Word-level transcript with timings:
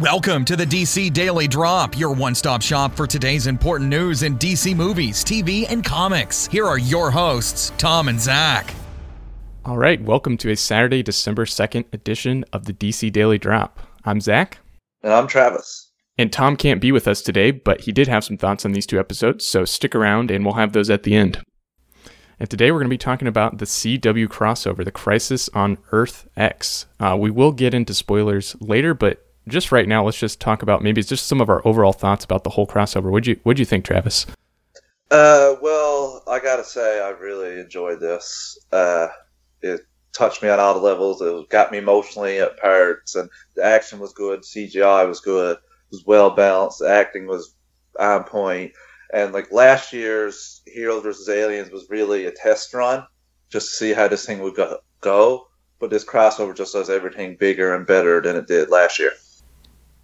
Welcome 0.00 0.46
to 0.46 0.56
the 0.56 0.64
DC 0.64 1.12
Daily 1.12 1.46
Drop, 1.46 1.98
your 1.98 2.14
one 2.14 2.34
stop 2.34 2.62
shop 2.62 2.96
for 2.96 3.06
today's 3.06 3.46
important 3.46 3.90
news 3.90 4.22
in 4.22 4.38
DC 4.38 4.74
movies, 4.74 5.22
TV, 5.22 5.70
and 5.70 5.84
comics. 5.84 6.46
Here 6.46 6.64
are 6.66 6.78
your 6.78 7.10
hosts, 7.10 7.70
Tom 7.76 8.08
and 8.08 8.18
Zach. 8.18 8.72
All 9.66 9.76
right, 9.76 10.00
welcome 10.00 10.38
to 10.38 10.50
a 10.50 10.56
Saturday, 10.56 11.02
December 11.02 11.44
2nd 11.44 11.84
edition 11.92 12.46
of 12.50 12.64
the 12.64 12.72
DC 12.72 13.12
Daily 13.12 13.36
Drop. 13.36 13.78
I'm 14.02 14.22
Zach. 14.22 14.60
And 15.02 15.12
I'm 15.12 15.26
Travis. 15.26 15.90
And 16.16 16.32
Tom 16.32 16.56
can't 16.56 16.80
be 16.80 16.92
with 16.92 17.06
us 17.06 17.20
today, 17.20 17.50
but 17.50 17.82
he 17.82 17.92
did 17.92 18.08
have 18.08 18.24
some 18.24 18.38
thoughts 18.38 18.64
on 18.64 18.72
these 18.72 18.86
two 18.86 18.98
episodes, 18.98 19.44
so 19.44 19.66
stick 19.66 19.94
around 19.94 20.30
and 20.30 20.46
we'll 20.46 20.54
have 20.54 20.72
those 20.72 20.88
at 20.88 21.02
the 21.02 21.14
end. 21.14 21.42
And 22.38 22.48
today 22.48 22.72
we're 22.72 22.78
going 22.78 22.88
to 22.88 22.94
be 22.94 22.96
talking 22.96 23.28
about 23.28 23.58
the 23.58 23.66
CW 23.66 24.28
crossover, 24.28 24.82
The 24.82 24.92
Crisis 24.92 25.50
on 25.50 25.76
Earth 25.92 26.26
X. 26.38 26.86
Uh, 26.98 27.18
we 27.20 27.30
will 27.30 27.52
get 27.52 27.74
into 27.74 27.92
spoilers 27.92 28.56
later, 28.62 28.94
but 28.94 29.26
just 29.50 29.72
right 29.72 29.86
now, 29.88 30.04
let's 30.04 30.18
just 30.18 30.40
talk 30.40 30.62
about 30.62 30.82
maybe 30.82 31.02
just 31.02 31.26
some 31.26 31.40
of 31.40 31.48
our 31.48 31.66
overall 31.66 31.92
thoughts 31.92 32.24
about 32.24 32.44
the 32.44 32.50
whole 32.50 32.66
crossover. 32.66 33.10
What'd 33.10 33.26
you 33.26 33.40
What'd 33.42 33.58
you 33.58 33.64
think, 33.64 33.84
Travis? 33.84 34.26
Uh, 35.10 35.56
well, 35.60 36.22
I 36.28 36.38
gotta 36.38 36.64
say, 36.64 37.02
I 37.02 37.10
really 37.10 37.58
enjoyed 37.58 38.00
this. 38.00 38.58
Uh, 38.70 39.08
it 39.60 39.80
touched 40.12 40.42
me 40.42 40.48
on 40.48 40.60
all 40.60 40.74
the 40.74 40.80
levels. 40.80 41.20
It 41.20 41.48
got 41.48 41.72
me 41.72 41.78
emotionally 41.78 42.38
at 42.38 42.58
parts, 42.58 43.16
and 43.16 43.28
the 43.56 43.64
action 43.64 43.98
was 43.98 44.12
good. 44.12 44.42
CGI 44.42 45.06
was 45.08 45.20
good. 45.20 45.56
It 45.56 45.90
was 45.90 46.06
well 46.06 46.30
balanced. 46.30 46.78
The 46.78 46.88
acting 46.88 47.26
was 47.26 47.54
on 47.98 48.24
point. 48.24 48.72
And 49.12 49.32
like 49.32 49.50
last 49.50 49.92
year's 49.92 50.62
Heroes 50.66 51.02
vs. 51.02 51.28
Aliens 51.28 51.70
was 51.70 51.90
really 51.90 52.26
a 52.26 52.30
test 52.30 52.72
run, 52.72 53.04
just 53.48 53.70
to 53.70 53.74
see 53.74 53.92
how 53.92 54.06
this 54.06 54.24
thing 54.24 54.38
would 54.40 54.58
go. 55.00 55.48
But 55.80 55.90
this 55.90 56.04
crossover 56.04 56.54
just 56.54 56.74
does 56.74 56.90
everything 56.90 57.36
bigger 57.36 57.74
and 57.74 57.86
better 57.86 58.20
than 58.20 58.36
it 58.36 58.46
did 58.46 58.70
last 58.70 58.98
year. 58.98 59.12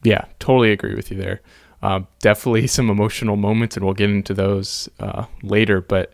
Yeah, 0.07 0.25
totally 0.39 0.71
agree 0.71 0.95
with 0.95 1.11
you 1.11 1.17
there. 1.17 1.41
Uh, 1.83 2.03
definitely 2.21 2.67
some 2.79 2.89
emotional 2.89 3.35
moments, 3.35 3.77
and 3.77 3.85
we'll 3.85 3.95
get 3.95 4.09
into 4.09 4.35
those 4.35 4.89
uh, 5.01 5.25
later. 5.43 5.81
But 5.81 6.13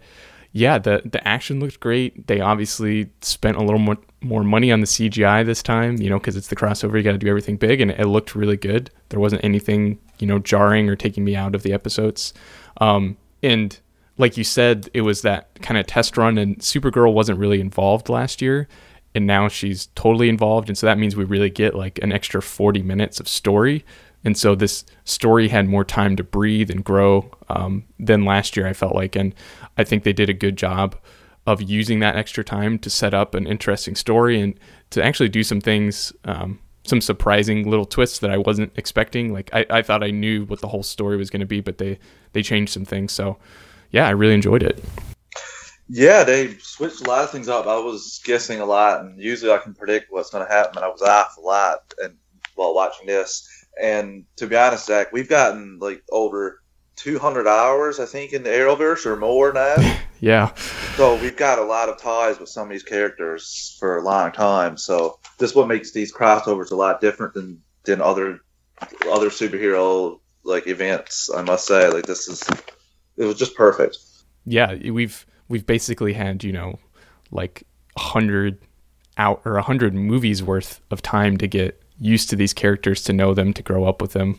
yeah, 0.53 0.79
the 0.79 1.03
the 1.05 1.27
action 1.29 1.61
looked 1.61 1.79
great. 1.79 2.27
They 2.27 2.41
obviously 2.41 3.11
spent 3.21 3.59
a 3.59 3.61
little 3.61 3.79
more 3.79 3.99
more 4.23 4.45
money 4.45 4.73
on 4.73 4.81
the 4.81 4.87
CGI 4.87 5.45
this 5.45 5.63
time, 5.63 5.99
you 5.99 6.09
know, 6.09 6.19
because 6.19 6.37
it's 6.37 6.49
the 6.49 6.57
crossover. 6.57 6.97
You 6.97 7.03
got 7.03 7.13
to 7.13 7.19
do 7.19 7.29
everything 7.29 7.57
big, 7.57 7.83
and 7.83 7.91
it 7.91 8.07
looked 8.07 8.35
really 8.35 8.57
good. 8.57 8.91
There 9.11 9.21
wasn't 9.21 9.45
anything 9.45 9.99
you 10.19 10.27
know 10.27 10.39
jarring 10.39 10.89
or 10.89 10.97
taking 10.97 11.23
me 11.23 11.37
out 11.37 11.55
of 11.55 11.63
the 11.63 11.75
episodes. 11.75 12.33
Um, 12.81 13.19
and 13.43 13.79
like 14.17 14.39
you 14.39 14.45
said, 14.45 14.89
it 14.95 15.03
was 15.03 15.21
that 15.23 15.61
kind 15.61 15.79
of 15.79 15.87
test 15.87 16.17
run, 16.17 16.39
and 16.39 16.59
Supergirl 16.61 17.13
wasn't 17.13 17.39
really 17.39 17.61
involved 17.61 18.09
last 18.09 18.41
year 18.41 18.69
and 19.15 19.27
now 19.27 19.49
she's 19.49 19.87
totally 19.95 20.29
involved. 20.29 20.69
And 20.69 20.77
so 20.77 20.87
that 20.87 20.99
means 20.99 21.17
we 21.17 21.25
really 21.25 21.51
get 21.51 21.75
like 21.75 21.99
an 22.03 22.13
extra 22.13 22.41
40 22.41 22.83
minutes 22.83 23.21
of 23.21 23.29
story. 23.29 23.85
And 24.25 24.37
so 24.37 24.55
this 24.55 24.85
story 25.05 25.49
had 25.49 25.69
more 25.69 25.85
time 25.85 26.17
to 26.17 26.25
breathe 26.25 26.71
and 26.71 26.85
grow 26.85 27.31
um, 27.49 27.85
than 27.99 28.25
last 28.25 28.57
year 28.57 28.67
i 28.67 28.73
felt 28.73 28.95
like. 28.95 29.17
And 29.17 29.35
i 29.77 29.85
think 29.85 30.05
they 30.05 30.13
did 30.13 30.31
a 30.31 30.35
good 30.35 30.57
job 30.57 30.97
of 31.47 31.61
using 31.61 31.99
that 32.01 32.17
extra 32.17 32.45
time 32.45 32.79
to 32.79 32.89
set 32.89 33.13
up 33.13 33.35
an 33.35 33.47
interesting 33.47 33.97
story 33.97 34.41
and 34.41 34.55
to 34.91 35.05
actually 35.05 35.29
do 35.29 35.43
some 35.43 35.61
things 35.61 36.13
um, 36.25 36.59
some 36.85 37.01
surprising 37.01 37.69
little 37.69 37.85
twists 37.85 38.21
that 38.21 38.31
i 38.31 38.37
wasn't 38.37 38.73
expecting. 38.77 39.33
Like 39.33 39.51
I, 39.53 39.67
I 39.71 39.83
thought 39.83 40.03
i 40.03 40.11
knew 40.11 40.45
what 40.45 40.61
the 40.61 40.69
whole 40.69 40.83
story 40.83 41.17
was 41.17 41.31
going 41.31 41.41
to 41.41 41.47
be 41.47 41.61
but 41.61 41.79
they 41.79 41.99
they 42.33 42.43
changed 42.43 42.73
some 42.73 42.85
things. 42.85 43.13
So 43.13 43.39
yeah 43.91 44.07
i 44.07 44.11
really 44.11 44.35
enjoyed 44.35 44.63
it 44.63 44.83
yeah, 45.95 46.25
they 46.25 46.57
switched 46.57 47.03
a 47.03 47.09
lot 47.09 47.23
of 47.23 47.31
things 47.31 47.49
up. 47.49 47.67
I 47.67 47.79
was 47.79 48.23
guessing 48.25 48.61
a 48.61 48.65
lot, 48.65 49.01
and 49.01 49.21
usually 49.21 49.53
I 49.53 49.59
can 49.59 49.75
predict 49.75 50.11
what's 50.11 50.31
going 50.31 50.47
to 50.47 50.51
happen, 50.51 50.77
and 50.77 50.85
I 50.87 50.89
was 50.89 51.03
off 51.03 51.37
a 51.37 51.43
lot 51.43 51.93
and 52.03 52.17
while 52.55 52.75
watching 52.75 53.07
this. 53.07 53.47
And 53.81 54.25
to 54.37 54.47
be 54.47 54.57
honest, 54.57 54.87
Zach, 54.87 55.13
we've 55.13 55.29
gotten 55.29 55.79
like 55.81 56.03
over 56.11 56.63
200 56.97 57.47
hours, 57.47 58.01
I 58.01 58.07
think, 58.07 58.33
in 58.33 58.43
the 58.43 58.49
Arrowverse 58.49 59.05
or 59.05 59.17
more 59.17 59.53
now. 59.53 59.77
yeah. 60.21 60.55
So 60.97 61.21
we've 61.21 61.37
got 61.37 61.59
a 61.59 61.65
lot 61.65 61.91
of 61.91 62.01
ties 62.01 62.39
with 62.39 62.49
some 62.49 62.69
of 62.69 62.71
these 62.71 62.83
characters 62.83 63.77
for 63.79 63.99
a 63.99 64.03
long 64.03 64.33
time. 64.33 64.79
So 64.79 65.19
this 65.37 65.51
is 65.51 65.57
what 65.57 65.69
makes 65.69 65.93
these 65.93 66.11
crossovers 66.11 66.71
a 66.71 66.77
lot 66.77 67.03
different 67.03 67.35
than 67.35 67.63
than 67.85 68.01
other 68.01 68.41
other 69.11 69.29
superhero 69.29 70.21
like 70.43 70.67
events. 70.69 71.29
I 71.35 71.43
must 71.43 71.67
say, 71.67 71.91
like 71.91 72.07
this 72.07 72.29
is 72.29 72.43
it 73.19 73.27
was 73.27 73.37
just 73.37 73.55
perfect. 73.57 73.99
Yeah, 74.47 74.75
we've 74.91 75.27
we've 75.53 75.67
basically 75.67 76.15
had 76.15 76.43
you 76.43 76.53
know 76.53 76.79
like 77.31 77.63
a 77.97 78.01
hundred 78.01 78.59
out 79.19 79.43
or 79.45 79.57
a 79.57 79.63
hundred 79.63 79.95
movies 79.95 80.43
worth 80.43 80.81
of 80.91 81.03
time 81.03 81.37
to 81.37 81.47
get 81.47 81.83
used 81.99 82.31
to 82.31 82.37
these 82.37 82.55
characters, 82.55 83.03
to 83.05 83.13
know 83.13 83.35
them, 83.35 83.53
to 83.53 83.63
grow 83.63 83.85
up 83.85 84.01
with 84.01 84.13
them, 84.13 84.39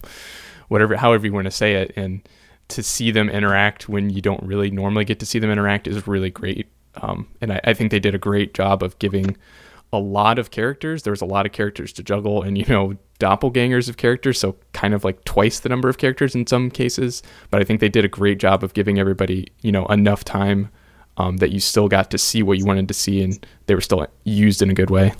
whatever, 0.67 0.95
however 0.95 1.27
you 1.27 1.33
want 1.33 1.45
to 1.45 1.51
say 1.51 1.75
it, 1.75 1.93
and 1.95 2.27
to 2.69 2.81
see 2.81 3.11
them 3.11 3.29
interact 3.29 3.87
when 3.87 4.09
you 4.09 4.21
don't 4.21 4.41
really 4.43 4.71
normally 4.71 5.05
get 5.05 5.19
to 5.19 5.25
see 5.25 5.37
them 5.39 5.51
interact 5.51 5.87
is 5.87 6.07
really 6.07 6.31
great. 6.31 6.67
Um, 6.95 7.27
and 7.41 7.53
I, 7.53 7.61
I, 7.63 7.73
think 7.73 7.91
they 7.91 7.99
did 7.99 8.15
a 8.15 8.19
great 8.19 8.53
job 8.53 8.83
of 8.83 8.97
giving 8.99 9.37
a 9.91 9.99
lot 9.99 10.39
of 10.39 10.51
characters. 10.51 11.03
There's 11.03 11.21
a 11.21 11.25
lot 11.25 11.45
of 11.45 11.51
characters 11.51 11.93
to 11.93 12.03
juggle, 12.03 12.41
and 12.41 12.57
you 12.57 12.65
know, 12.65 12.95
doppelgangers 13.19 13.89
of 13.89 13.97
characters, 13.97 14.39
so 14.39 14.55
kind 14.73 14.93
of 14.93 15.03
like 15.03 15.23
twice 15.23 15.59
the 15.59 15.69
number 15.69 15.89
of 15.89 15.97
characters 15.97 16.35
in 16.35 16.47
some 16.47 16.69
cases. 16.69 17.23
But 17.49 17.61
I 17.61 17.63
think 17.63 17.79
they 17.79 17.89
did 17.89 18.05
a 18.05 18.09
great 18.09 18.39
job 18.39 18.63
of 18.63 18.73
giving 18.73 18.99
everybody, 18.99 19.47
you 19.61 19.71
know, 19.71 19.85
enough 19.85 20.23
time 20.23 20.69
um, 21.17 21.37
that 21.37 21.51
you 21.51 21.59
still 21.59 21.87
got 21.87 22.11
to 22.11 22.17
see 22.17 22.43
what 22.43 22.57
you 22.57 22.65
wanted 22.65 22.87
to 22.87 22.93
see 22.93 23.21
and 23.23 23.45
they 23.65 23.75
were 23.75 23.81
still 23.81 24.05
used 24.23 24.61
in 24.61 24.69
a 24.69 24.73
good 24.73 24.89
way. 24.89 25.13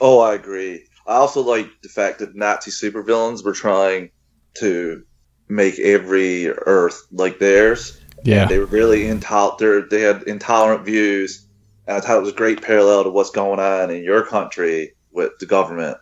Oh, 0.00 0.20
I 0.20 0.34
agree. 0.34 0.84
I 1.06 1.14
also 1.14 1.40
like 1.42 1.68
the 1.82 1.88
fact 1.88 2.20
that 2.20 2.34
Nazi 2.34 2.70
supervillains 2.70 3.44
were 3.44 3.52
trying 3.52 4.10
to 4.54 5.02
make 5.48 5.78
every 5.78 6.48
Earth 6.48 7.06
like 7.12 7.38
theirs. 7.38 8.00
Yeah, 8.24 8.42
and 8.42 8.50
they 8.50 8.58
were 8.58 8.66
really 8.66 9.06
intolerant. 9.06 9.90
They 9.90 10.02
had 10.02 10.22
intolerant 10.24 10.84
views, 10.84 11.46
and 11.86 11.96
I 11.96 12.00
thought 12.00 12.18
it 12.18 12.20
was 12.20 12.32
a 12.32 12.36
great 12.36 12.62
parallel 12.62 13.04
to 13.04 13.10
what's 13.10 13.30
going 13.30 13.60
on 13.60 13.90
in 13.90 14.04
your 14.04 14.24
country 14.24 14.92
with 15.10 15.32
the 15.40 15.46
government. 15.46 15.96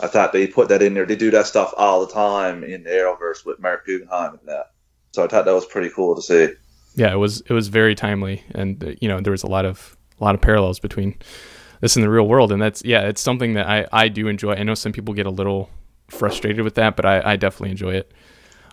I 0.00 0.06
thought 0.06 0.32
they 0.32 0.46
put 0.46 0.68
that 0.68 0.82
in 0.82 0.94
there. 0.94 1.04
They 1.04 1.16
do 1.16 1.30
that 1.32 1.46
stuff 1.46 1.74
all 1.76 2.06
the 2.06 2.12
time 2.12 2.64
in 2.64 2.84
the 2.84 2.90
Arrowverse 2.90 3.44
with 3.44 3.60
Marc 3.60 3.86
Guggenheim 3.86 4.38
and 4.38 4.48
that. 4.48 4.70
So 5.12 5.24
I 5.24 5.26
thought 5.26 5.44
that 5.44 5.54
was 5.54 5.66
pretty 5.66 5.90
cool 5.90 6.14
to 6.14 6.22
see 6.22 6.54
yeah, 6.94 7.12
it 7.12 7.16
was 7.16 7.40
it 7.42 7.52
was 7.52 7.68
very 7.68 7.94
timely, 7.94 8.42
and 8.52 8.82
uh, 8.82 8.92
you 9.00 9.08
know 9.08 9.20
there 9.20 9.32
was 9.32 9.42
a 9.42 9.48
lot 9.48 9.64
of 9.64 9.96
a 10.20 10.24
lot 10.24 10.34
of 10.34 10.40
parallels 10.40 10.78
between 10.78 11.16
this 11.80 11.96
and 11.96 12.04
the 12.04 12.10
real 12.10 12.26
world, 12.26 12.52
and 12.52 12.62
that's 12.62 12.84
yeah, 12.84 13.02
it's 13.02 13.20
something 13.20 13.54
that 13.54 13.66
I 13.68 13.86
I 13.92 14.08
do 14.08 14.28
enjoy. 14.28 14.52
I 14.54 14.62
know 14.62 14.74
some 14.74 14.92
people 14.92 15.14
get 15.14 15.26
a 15.26 15.30
little 15.30 15.70
frustrated 16.08 16.64
with 16.64 16.74
that, 16.76 16.96
but 16.96 17.04
I 17.04 17.32
I 17.32 17.36
definitely 17.36 17.70
enjoy 17.70 17.94
it. 17.94 18.12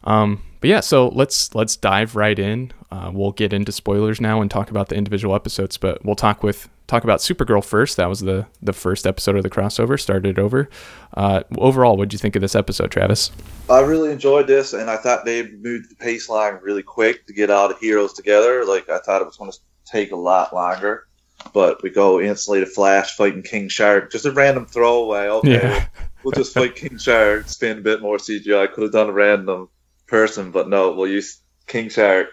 Um, 0.03 0.43
but 0.61 0.69
yeah, 0.69 0.79
so 0.79 1.09
let's 1.09 1.53
let's 1.55 1.75
dive 1.75 2.15
right 2.15 2.37
in. 2.37 2.71
Uh, 2.91 3.09
we'll 3.11 3.31
get 3.31 3.51
into 3.51 3.71
spoilers 3.71 4.21
now 4.21 4.41
and 4.41 4.49
talk 4.49 4.69
about 4.69 4.89
the 4.89 4.95
individual 4.95 5.33
episodes, 5.33 5.75
but 5.75 6.05
we'll 6.05 6.15
talk 6.15 6.43
with 6.43 6.69
talk 6.85 7.03
about 7.03 7.19
Supergirl 7.19 7.63
first. 7.65 7.97
That 7.97 8.07
was 8.07 8.19
the 8.19 8.45
the 8.61 8.71
first 8.71 9.07
episode 9.07 9.35
of 9.35 9.41
the 9.41 9.49
crossover. 9.49 9.99
Started 9.99 10.37
over. 10.37 10.69
Uh, 11.17 11.41
overall, 11.57 11.97
what 11.97 12.09
did 12.09 12.13
you 12.13 12.19
think 12.19 12.35
of 12.35 12.43
this 12.43 12.55
episode, 12.55 12.91
Travis? 12.91 13.31
I 13.71 13.79
really 13.79 14.11
enjoyed 14.11 14.45
this, 14.45 14.73
and 14.73 14.87
I 14.87 14.97
thought 14.97 15.25
they 15.25 15.49
moved 15.49 15.89
the 15.89 15.95
pace 15.95 16.29
line 16.29 16.59
really 16.61 16.83
quick 16.83 17.25
to 17.25 17.33
get 17.33 17.49
all 17.49 17.67
the 17.67 17.75
heroes 17.75 18.13
together. 18.13 18.63
Like 18.63 18.87
I 18.87 18.99
thought 18.99 19.23
it 19.23 19.25
was 19.25 19.37
going 19.37 19.51
to 19.51 19.57
take 19.85 20.11
a 20.11 20.15
lot 20.15 20.53
longer, 20.53 21.07
but 21.53 21.81
we 21.81 21.89
go 21.89 22.21
instantly 22.21 22.59
to 22.59 22.67
Flash 22.67 23.15
fighting 23.15 23.41
King 23.41 23.67
Shark. 23.67 24.11
Just 24.11 24.27
a 24.27 24.31
random 24.31 24.67
throwaway. 24.67 25.27
Okay, 25.27 25.53
yeah. 25.53 25.87
we'll 26.23 26.33
just 26.33 26.53
fight 26.53 26.75
King 26.75 26.99
Shark. 26.99 27.47
Spend 27.47 27.79
a 27.79 27.81
bit 27.81 27.99
more 27.99 28.17
CGI. 28.17 28.71
Could 28.71 28.83
have 28.83 28.91
done 28.91 29.09
a 29.09 29.13
random 29.13 29.69
person, 30.11 30.51
but 30.51 30.69
no, 30.69 30.91
we'll 30.91 31.07
use 31.07 31.41
King 31.65 31.89
Shark. 31.89 32.27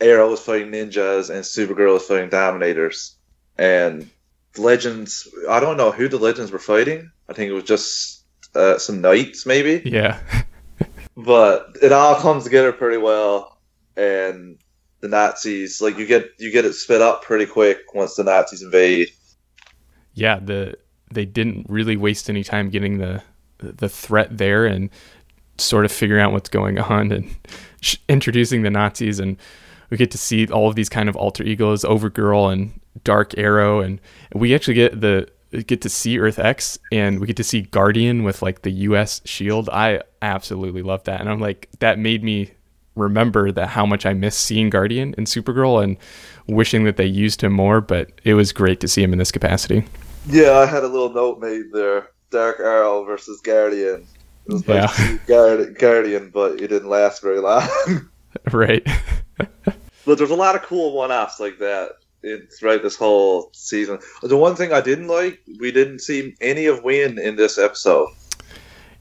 Arrow 0.00 0.30
was 0.30 0.40
fighting 0.40 0.70
ninjas, 0.70 1.30
and 1.30 1.42
Supergirl 1.42 1.94
was 1.94 2.06
fighting 2.06 2.30
Dominators 2.30 3.16
and 3.58 4.08
legends. 4.56 5.28
I 5.48 5.58
don't 5.58 5.76
know 5.76 5.90
who 5.90 6.08
the 6.08 6.18
legends 6.18 6.52
were 6.52 6.60
fighting. 6.60 7.10
I 7.28 7.32
think 7.32 7.50
it 7.50 7.54
was 7.54 7.64
just 7.64 8.24
uh, 8.54 8.78
some 8.78 9.00
knights, 9.00 9.44
maybe. 9.44 9.82
Yeah. 9.84 10.20
but 11.16 11.76
it 11.82 11.90
all 11.90 12.14
comes 12.14 12.44
together 12.44 12.72
pretty 12.72 12.98
well, 12.98 13.58
and 13.96 14.58
the 15.00 15.08
Nazis 15.08 15.80
like 15.80 15.98
you 15.98 16.06
get 16.06 16.30
you 16.38 16.52
get 16.52 16.66
it 16.66 16.74
spit 16.74 17.00
up 17.00 17.22
pretty 17.22 17.46
quick 17.46 17.78
once 17.94 18.14
the 18.14 18.24
Nazis 18.24 18.62
invade. 18.62 19.08
Yeah, 20.14 20.38
the 20.38 20.76
they 21.10 21.24
didn't 21.24 21.66
really 21.68 21.96
waste 21.96 22.30
any 22.30 22.44
time 22.44 22.70
getting 22.70 22.98
the 22.98 23.22
the 23.58 23.88
threat 23.88 24.36
there 24.36 24.64
and 24.66 24.90
sort 25.62 25.84
of 25.84 25.92
figuring 25.92 26.22
out 26.22 26.32
what's 26.32 26.48
going 26.48 26.78
on 26.78 27.12
and 27.12 27.34
introducing 28.08 28.62
the 28.62 28.70
Nazis 28.70 29.18
and 29.18 29.36
we 29.90 29.96
get 29.96 30.10
to 30.12 30.18
see 30.18 30.46
all 30.46 30.68
of 30.68 30.76
these 30.76 30.88
kind 30.88 31.08
of 31.08 31.16
alter 31.16 31.42
egos, 31.42 31.82
Overgirl 31.82 32.52
and 32.52 32.80
Dark 33.04 33.36
Arrow, 33.36 33.80
and 33.80 34.00
we 34.34 34.54
actually 34.54 34.74
get 34.74 35.00
the 35.00 35.28
get 35.66 35.80
to 35.82 35.88
see 35.88 36.18
Earth 36.18 36.38
X, 36.38 36.78
and 36.92 37.18
we 37.18 37.26
get 37.26 37.36
to 37.36 37.44
see 37.44 37.62
Guardian 37.62 38.22
with 38.22 38.40
like 38.40 38.62
the 38.62 38.70
U.S. 38.70 39.20
shield. 39.24 39.68
I 39.70 40.02
absolutely 40.22 40.82
love 40.82 41.04
that, 41.04 41.20
and 41.20 41.28
I'm 41.28 41.40
like 41.40 41.68
that 41.80 41.98
made 41.98 42.22
me 42.22 42.52
remember 42.94 43.50
that 43.52 43.68
how 43.68 43.84
much 43.84 44.06
I 44.06 44.14
miss 44.14 44.36
seeing 44.36 44.70
Guardian 44.70 45.14
in 45.18 45.24
Supergirl 45.24 45.82
and 45.82 45.96
wishing 46.46 46.84
that 46.84 46.96
they 46.96 47.06
used 47.06 47.42
him 47.42 47.52
more. 47.52 47.80
But 47.80 48.12
it 48.24 48.34
was 48.34 48.52
great 48.52 48.80
to 48.80 48.88
see 48.88 49.02
him 49.02 49.12
in 49.12 49.18
this 49.18 49.32
capacity. 49.32 49.84
Yeah, 50.26 50.58
I 50.58 50.66
had 50.66 50.84
a 50.84 50.88
little 50.88 51.12
note 51.12 51.40
made 51.40 51.72
there: 51.72 52.10
Dark 52.30 52.60
Arrow 52.60 53.04
versus 53.04 53.40
Guardian. 53.40 54.06
It 54.46 54.52
was 54.52 54.64
Yeah. 54.66 54.86
see 54.88 55.18
Guard- 55.26 55.78
Guardian, 55.78 56.30
but 56.32 56.60
it 56.60 56.68
didn't 56.68 56.88
last 56.88 57.22
very 57.22 57.40
long. 57.40 57.68
right. 58.52 58.86
but 60.04 60.18
there's 60.18 60.30
a 60.30 60.34
lot 60.36 60.54
of 60.54 60.62
cool 60.62 60.92
one-offs 60.92 61.38
like 61.40 61.58
that 61.58 61.90
in, 62.22 62.46
throughout 62.58 62.82
this 62.82 62.96
whole 62.96 63.50
season. 63.52 63.98
The 64.22 64.36
one 64.36 64.56
thing 64.56 64.72
I 64.72 64.80
didn't 64.80 65.08
like, 65.08 65.40
we 65.58 65.72
didn't 65.72 66.00
see 66.00 66.34
any 66.40 66.66
of 66.66 66.82
Winn 66.82 67.18
in 67.18 67.36
this 67.36 67.58
episode. 67.58 68.08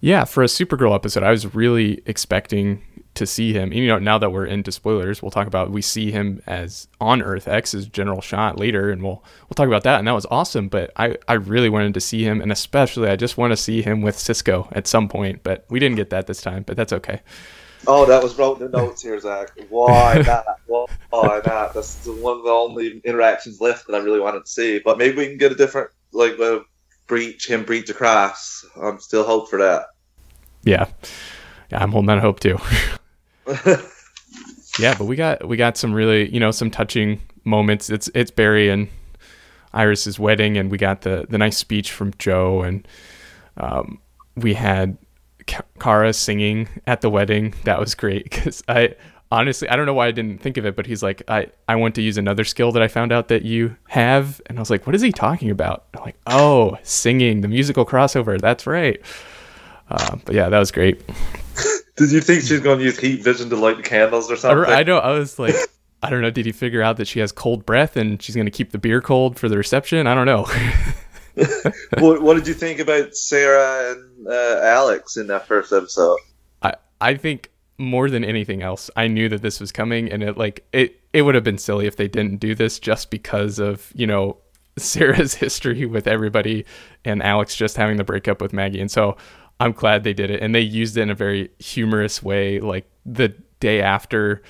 Yeah, 0.02 0.24
for 0.24 0.44
a 0.44 0.48
Supergirl 0.48 0.96
episode, 0.96 1.24
I 1.24 1.32
was 1.32 1.54
really 1.54 2.02
expecting 2.06 2.82
to 3.19 3.25
see 3.27 3.54
him. 3.54 3.71
You 3.71 3.88
know, 3.88 4.00
now 4.00 4.18
that 4.18 4.31
we're 4.31 4.45
into 4.45 4.71
spoilers, 4.71 5.21
we'll 5.21 5.31
talk 5.31 5.48
about 5.48 5.71
we 5.71 5.81
see 5.81 6.12
him 6.12 6.42
as 6.48 6.88
on 7.00 7.21
Earth 7.21 7.48
X 7.48 7.74
as 7.74 7.88
General 7.88 8.19
Schott 8.21 8.57
later, 8.60 8.89
and 8.89 9.04
we'll 9.04 9.24
we'll 9.44 9.56
talk 9.56 9.68
about 9.68 9.83
that. 9.83 10.00
And 10.00 10.07
that 10.07 10.13
was 10.13 10.25
awesome. 10.31 10.68
But 10.68 10.92
I 10.98 11.16
I 11.27 11.33
really 11.33 11.69
wanted 11.69 11.94
to 11.94 12.01
see 12.01 12.24
him, 12.24 12.42
and 12.42 12.51
especially 12.51 13.10
I 13.10 13.16
just 13.16 13.38
want 13.38 13.51
to 13.51 13.57
see 13.57 13.81
him 13.81 14.01
with 14.01 14.18
Cisco 14.18 14.68
at 14.71 14.88
some 14.88 15.07
point. 15.07 15.44
But 15.44 15.66
we 15.69 15.80
didn't 15.80 15.95
get 15.98 16.10
that 16.10 16.27
this 16.27 16.42
time. 16.42 16.63
But 16.63 16.75
that's 16.75 16.94
okay. 16.94 17.21
Oh, 17.88 18.06
that 18.06 18.21
was 18.21 18.38
wrote 18.38 18.60
in 18.60 18.69
the 18.71 18.77
notes 18.77 19.01
here, 19.01 19.18
Zach. 19.19 19.51
Why 19.69 20.21
not? 20.27 20.45
Why 20.68 21.42
not? 21.45 21.74
That's 21.74 21.95
the- 22.06 22.12
one 22.12 22.38
of 22.38 22.44
the 22.44 22.50
only 22.50 23.00
interactions 23.06 23.62
left 23.62 23.88
that 23.88 23.95
I 23.95 24.00
really 24.00 24.19
wanted 24.19 24.45
to 24.45 24.51
see. 24.51 24.80
But 24.83 24.98
maybe 24.98 25.16
we 25.16 25.27
can 25.27 25.38
get 25.38 25.54
a 25.54 25.56
different, 25.56 25.89
like, 26.12 26.38
uh, 26.39 26.60
breach, 27.07 27.50
him 27.50 27.63
breach 27.63 27.89
across. 27.89 28.66
I'm 28.81 29.00
still 29.00 29.24
hope 29.24 29.50
for 29.50 29.60
that. 29.60 29.86
Yeah, 30.63 30.88
yeah, 31.71 31.81
I'm 31.81 31.92
holding 31.94 32.07
that 32.07 32.19
hope 32.19 32.42
too. 32.42 32.57
yeah, 34.80 34.96
but 34.98 35.06
we 35.06 35.16
got 35.16 35.48
we 35.48 35.57
got 35.57 35.78
some 35.78 35.94
really 35.94 36.30
you 36.34 36.40
know 36.40 36.51
some 36.51 36.72
touching 36.72 37.22
moments. 37.44 37.90
It's 37.90 38.10
it's 38.13 38.31
Barry 38.31 38.69
and 38.69 38.88
Iris's 39.74 40.19
wedding, 40.19 40.57
and 40.57 40.72
we 40.72 40.78
got 40.78 41.01
the 41.01 41.25
the 41.30 41.38
nice 41.38 41.57
speech 41.57 41.92
from 41.92 42.13
Joe, 42.18 42.62
and 42.62 42.88
um, 43.57 44.00
we 44.36 44.54
had 44.54 44.98
Ka- 45.48 45.63
Kara 45.80 46.13
singing 46.13 46.68
at 46.88 47.01
the 47.01 47.10
wedding. 47.10 47.54
That 47.63 47.80
was 47.80 47.96
great 47.96 48.24
because 48.25 48.63
I 48.68 48.96
honestly 49.31 49.68
I 49.69 49.75
don't 49.75 49.86
know 49.86 49.94
why 49.94 50.07
I 50.07 50.12
didn't 50.12 50.42
think 50.42 50.57
of 50.57 50.66
it, 50.66 50.75
but 50.75 50.86
he's 50.86 51.04
like 51.04 51.22
I 51.28 51.48
I 51.68 51.75
want 51.75 51.95
to 51.95 52.02
use 52.02 52.18
another 52.18 52.44
skill 52.44 52.72
that 52.72 52.81
I 52.81 52.88
found 52.88 53.12
out 53.12 53.28
that 53.30 53.44
you 53.44 53.75
have, 53.90 54.42
and 54.48 54.57
I 54.57 54.62
was 54.62 54.69
like, 54.69 54.86
what 54.86 54.95
is 54.95 55.02
he 55.02 55.12
talking 55.12 55.50
about? 55.50 55.86
I'm 55.95 56.04
like, 56.04 56.18
oh, 56.28 56.78
singing 56.84 57.42
the 57.42 57.48
musical 57.48 57.86
crossover. 57.86 58.40
That's 58.40 58.66
right. 58.68 59.02
Uh, 59.90 60.18
but 60.24 60.36
yeah, 60.36 60.50
that 60.50 60.60
was 60.60 60.72
great. 60.72 61.02
Did 62.00 62.12
you 62.13 62.22
think 62.22 62.44
she's 62.44 62.62
going 62.62 62.80
to 62.80 62.86
use 62.86 62.98
heat 62.98 63.22
vision 63.24 63.50
to 63.50 63.57
light 63.57 63.78
the 63.78 63.84
candles 63.84 64.31
or 64.31 64.36
I, 64.36 64.38
something? 64.38 64.74
I 64.74 64.84
know. 64.84 64.98
I 65.00 65.12
was 65.12 65.38
like, 65.38 65.54
I 66.01 66.10
don't 66.10 66.22
know. 66.22 66.31
Did 66.31 66.46
he 66.46 66.54
figure 66.54 66.81
out 66.81 66.96
that 66.98 67.07
she 67.07 67.19
has 67.19 67.34
cold 67.34 67.66
breath 67.66 67.98
and 67.98 68.22
she's 68.22 68.36
going 68.36 68.46
to 68.46 68.51
keep 68.51 68.72
the 68.72 68.78
beer 68.78 69.01
cold 69.01 69.38
for 69.38 69.50
the 69.50 69.57
reception? 69.57 70.07
I 70.07 70.16
don't 70.16 70.25
know. 70.25 70.48
what, 72.00 72.22
what 72.22 72.36
did 72.36 72.48
you 72.48 72.54
think 72.54 72.80
about 72.80 73.16
Sara 73.16 73.92
and 73.92 74.28
uh, 74.28 74.62
Alex 74.63 75.18
in 75.18 75.28
that 75.28 75.48
first 75.48 75.72
episode? 75.72 76.18
I 76.62 76.75
I 77.00 77.16
think 77.16 77.51
more 77.78 78.10
than 78.10 78.24
anything 78.24 78.62
else, 78.62 78.90
I 78.95 79.07
knew 79.07 79.30
that 79.30 79.42
this 79.42 79.60
was 79.60 79.72
coming, 79.72 80.12
and 80.12 80.24
it 80.24 80.38
like 80.38 80.66
it 80.74 81.00
it 81.13 81.22
would 81.24 81.36
have 81.36 81.44
been 81.44 81.57
silly 81.57 81.86
if 81.86 81.95
they 81.95 82.07
didn't 82.07 82.38
do 82.38 82.56
this 82.56 82.80
just 82.80 83.10
because 83.10 83.60
of 83.60 83.92
you 83.95 84.07
know 84.07 84.38
Sara's 84.78 85.34
history 85.36 85.86
with 85.86 86.07
everybody 86.07 86.66
and 87.06 87.24
Alex 87.24 87.56
just 87.56 87.78
having 87.78 87.98
the 87.98 88.04
breakup 88.04 88.42
with 88.42 88.54
Maggie, 88.54 88.81
and 88.81 88.92
so 88.92 89.16
I'm 89.60 89.74
glad 89.74 90.04
they 90.04 90.14
did 90.14 90.32
it, 90.32 90.42
and 90.42 90.56
they 90.56 90.62
used 90.62 90.98
it 90.98 91.02
in 91.02 91.10
a 91.10 91.16
very 91.16 91.50
humorous 91.60 92.24
way, 92.24 92.60
like 92.60 92.90
the 93.06 93.30
day 93.60 93.82
after. 93.82 94.42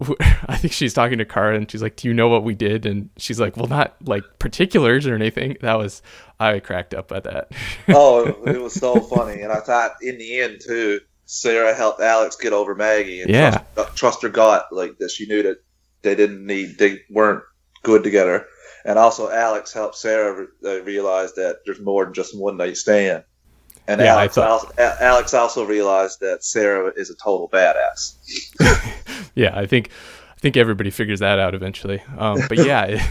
I 0.46 0.56
think 0.56 0.72
she's 0.72 0.94
talking 0.94 1.18
to 1.18 1.24
Kara 1.24 1.56
and 1.56 1.68
she's 1.68 1.82
like, 1.82 1.96
"Do 1.96 2.06
you 2.06 2.14
know 2.14 2.28
what 2.28 2.44
we 2.44 2.54
did?" 2.54 2.86
And 2.86 3.10
she's 3.16 3.40
like, 3.40 3.56
"Well, 3.56 3.66
not 3.66 3.96
like 4.04 4.22
particulars 4.38 5.08
or 5.08 5.14
anything." 5.16 5.56
That 5.60 5.74
was 5.74 6.02
I 6.38 6.60
cracked 6.60 6.94
up 6.94 7.10
at 7.10 7.24
that. 7.24 7.50
oh, 7.88 8.26
it 8.46 8.62
was 8.62 8.74
so 8.74 9.00
funny, 9.00 9.42
and 9.42 9.50
I 9.52 9.58
thought 9.58 9.96
in 10.00 10.16
the 10.18 10.38
end 10.40 10.60
too, 10.64 11.00
Sara 11.26 11.74
helped 11.74 12.00
Alex 12.00 12.36
get 12.36 12.52
over 12.52 12.76
Maggie 12.76 13.22
and 13.22 13.30
Yeah. 13.30 13.62
trust, 13.74 13.96
trust 13.96 14.22
her 14.22 14.28
gut, 14.28 14.68
like 14.70 14.98
that 14.98 15.10
she 15.10 15.26
knew 15.26 15.42
that 15.42 15.58
they 16.02 16.14
didn't 16.14 16.46
need, 16.46 16.78
they 16.78 17.00
weren't 17.10 17.42
good 17.82 18.04
together, 18.04 18.46
and 18.84 19.00
also 19.00 19.28
Alex 19.28 19.72
helped 19.72 19.96
Sara 19.96 20.46
re- 20.62 20.78
uh, 20.78 20.82
realize 20.84 21.34
that 21.34 21.56
there's 21.66 21.80
more 21.80 22.04
than 22.04 22.14
just 22.14 22.38
one 22.38 22.56
night 22.56 22.76
stand. 22.76 23.24
And 23.88 24.02
Yeah, 24.02 24.16
Alex, 24.16 24.36
also, 24.36 24.70
Alex 24.78 25.32
also 25.32 25.64
realized 25.64 26.20
that 26.20 26.44
Sara 26.44 26.92
is 26.94 27.08
a 27.08 27.14
total 27.14 27.48
badass. 27.48 28.16
yeah, 29.34 29.58
I 29.58 29.64
think 29.64 29.90
I 30.36 30.40
think 30.40 30.58
everybody 30.58 30.90
figures 30.90 31.20
that 31.20 31.38
out 31.38 31.54
eventually. 31.54 32.02
Um, 32.18 32.38
but 32.50 32.58
yeah, 32.66 33.02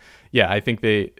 yeah, 0.30 0.50
I 0.50 0.60
think 0.60 0.82
they 0.82 1.12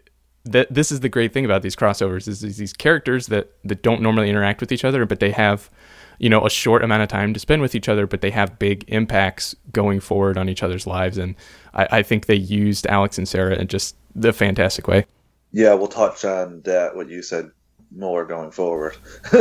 that 0.45 0.73
this 0.73 0.93
is 0.93 1.01
the 1.01 1.09
great 1.09 1.33
thing 1.33 1.43
about 1.45 1.61
these 1.61 1.75
crossovers 1.75 2.27
is 2.27 2.39
these, 2.39 2.57
these 2.57 2.71
characters 2.71 3.27
that 3.27 3.51
that 3.65 3.83
don't 3.83 4.01
normally 4.01 4.29
interact 4.29 4.61
with 4.61 4.71
each 4.71 4.85
other, 4.85 5.05
but 5.05 5.19
they 5.19 5.31
have 5.31 5.69
you 6.17 6.29
know 6.29 6.45
a 6.45 6.49
short 6.49 6.81
amount 6.81 7.03
of 7.03 7.09
time 7.09 7.33
to 7.33 7.39
spend 7.39 7.61
with 7.61 7.75
each 7.75 7.89
other, 7.89 8.07
but 8.07 8.21
they 8.21 8.31
have 8.31 8.57
big 8.59 8.85
impacts 8.87 9.53
going 9.73 9.99
forward 9.99 10.37
on 10.37 10.47
each 10.47 10.63
other's 10.63 10.87
lives, 10.87 11.17
and 11.17 11.35
I, 11.73 11.87
I 11.91 12.01
think 12.01 12.27
they 12.27 12.35
used 12.35 12.87
Alex 12.87 13.17
and 13.17 13.27
Sara 13.27 13.55
in 13.55 13.67
just 13.67 13.97
the 14.15 14.31
fantastic 14.31 14.87
way. 14.87 15.05
Yeah, 15.51 15.73
we'll 15.73 15.89
touch 15.89 16.23
on 16.23 16.61
that 16.61 16.95
what 16.95 17.09
you 17.09 17.21
said 17.21 17.51
more 17.95 18.25
going 18.25 18.51
forward. 18.51 18.95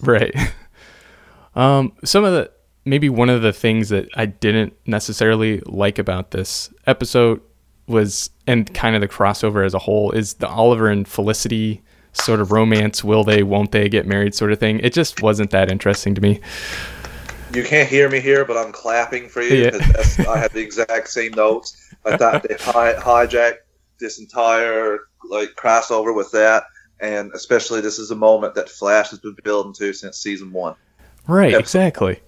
Right. 0.00 0.34
Um, 1.54 1.92
some 2.04 2.24
of 2.24 2.32
the 2.32 2.50
maybe 2.84 3.08
one 3.08 3.30
of 3.30 3.42
the 3.42 3.52
things 3.52 3.88
that 3.90 4.08
I 4.16 4.26
didn't 4.26 4.74
necessarily 4.84 5.60
like 5.66 5.98
about 6.00 6.32
this 6.32 6.72
episode 6.88 7.40
was, 7.86 8.30
and 8.46 8.72
kind 8.74 8.96
of 8.96 9.00
the 9.00 9.06
crossover 9.06 9.64
as 9.64 9.74
a 9.74 9.78
whole, 9.78 10.10
is 10.10 10.34
the 10.34 10.48
Oliver 10.48 10.88
and 10.88 11.06
Felicity 11.06 11.82
sort 12.14 12.40
of 12.40 12.50
romance. 12.50 13.04
Will 13.04 13.22
they? 13.22 13.42
Won't 13.44 13.70
they 13.70 13.88
get 13.88 14.06
married? 14.06 14.34
Sort 14.34 14.50
of 14.50 14.58
thing. 14.58 14.80
It 14.80 14.92
just 14.92 15.22
wasn't 15.22 15.50
that 15.50 15.70
interesting 15.70 16.14
to 16.16 16.20
me. 16.20 16.40
You 17.54 17.62
can't 17.62 17.88
hear 17.88 18.08
me 18.08 18.18
here, 18.20 18.44
but 18.44 18.56
I'm 18.56 18.72
clapping 18.72 19.28
for 19.28 19.42
you 19.42 19.64
Yeah. 19.64 19.70
I 20.28 20.38
had 20.38 20.50
the 20.52 20.60
exact 20.62 21.08
same 21.10 21.32
notes. 21.32 21.94
I 22.04 22.16
thought 22.16 22.42
they 22.42 22.54
hi- 22.60 22.94
hijacked 22.94 23.58
this 24.00 24.18
entire 24.18 25.00
like 25.30 25.50
crossover 25.54 26.12
with 26.16 26.30
that, 26.32 26.64
and 27.02 27.32
especially 27.34 27.80
this 27.80 27.98
is 27.98 28.10
a 28.10 28.16
moment 28.16 28.54
that 28.54 28.70
Flash 28.70 29.10
has 29.10 29.18
been 29.18 29.36
building 29.42 29.74
to 29.74 29.92
since 29.92 30.16
season 30.16 30.52
one. 30.52 30.76
Right. 31.26 31.54
Exactly. 31.54 32.20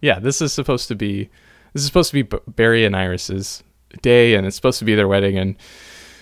yeah. 0.00 0.20
This 0.20 0.40
is 0.40 0.52
supposed 0.52 0.88
to 0.88 0.94
be. 0.94 1.30
This 1.72 1.82
is 1.82 1.86
supposed 1.86 2.10
to 2.10 2.22
be 2.22 2.36
Barry 2.46 2.84
and 2.84 2.94
Iris's 2.94 3.64
day, 4.02 4.34
and 4.34 4.46
it's 4.46 4.54
supposed 4.54 4.78
to 4.78 4.84
be 4.84 4.94
their 4.94 5.08
wedding, 5.08 5.38
and 5.38 5.56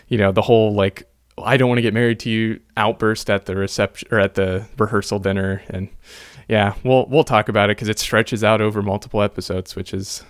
you 0.09 0.17
know 0.17 0.31
the 0.33 0.43
whole 0.43 0.73
like 0.73 1.09
I 1.37 1.57
don't 1.57 1.69
want 1.69 1.79
to 1.79 1.83
get 1.83 1.93
married 1.93 2.21
to 2.21 2.31
you 2.31 2.61
outburst 2.77 3.29
at 3.29 3.47
the 3.47 3.57
reception 3.57 4.09
or 4.13 4.21
at 4.21 4.35
the 4.35 4.67
rehearsal 4.79 5.19
dinner, 5.19 5.63
and 5.69 5.89
yeah, 6.49 6.75
we'll 6.85 7.07
we'll 7.07 7.25
talk 7.25 7.49
about 7.49 7.71
it 7.71 7.77
because 7.77 7.89
it 7.89 7.99
stretches 7.99 8.45
out 8.45 8.61
over 8.61 8.81
multiple 8.81 9.23
episodes, 9.23 9.75
which 9.75 9.93
is 9.93 10.25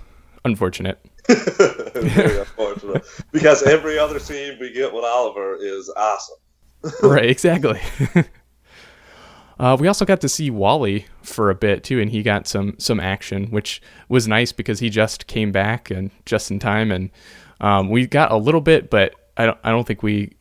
unfortunate. 0.44 0.98
Very 1.34 2.40
unfortunate 2.40 3.04
because 3.32 3.62
every 3.62 3.98
other 3.98 4.18
scene 4.18 4.58
we 4.60 4.72
get 4.72 4.92
with 4.92 5.04
Oliver 5.04 5.56
is 5.56 5.90
awesome. 5.96 6.36
right, 7.02 7.28
exactly. 7.28 7.80
uh, 9.58 9.76
we 9.78 9.86
also 9.86 10.04
got 10.04 10.20
to 10.22 10.28
see 10.28 10.50
Wally 10.50 11.06
for 11.22 11.50
a 11.50 11.54
bit 11.54 11.84
too, 11.84 12.00
and 12.00 12.10
he 12.10 12.22
got 12.22 12.46
some 12.46 12.74
some 12.78 13.00
action, 13.00 13.46
which 13.48 13.82
was 14.08 14.26
nice 14.26 14.52
because 14.52 14.78
he 14.78 14.88
just 14.88 15.26
came 15.26 15.52
back 15.52 15.90
and 15.90 16.10
just 16.24 16.50
in 16.50 16.58
time, 16.58 16.90
and 16.90 17.10
um, 17.60 17.90
we 17.90 18.06
got 18.06 18.32
a 18.32 18.36
little 18.36 18.60
bit, 18.60 18.90
but 18.90 19.14
I 19.36 19.46
don't 19.46 19.58
I 19.64 19.70
don't 19.70 19.86
think 19.86 20.02
we. 20.02 20.36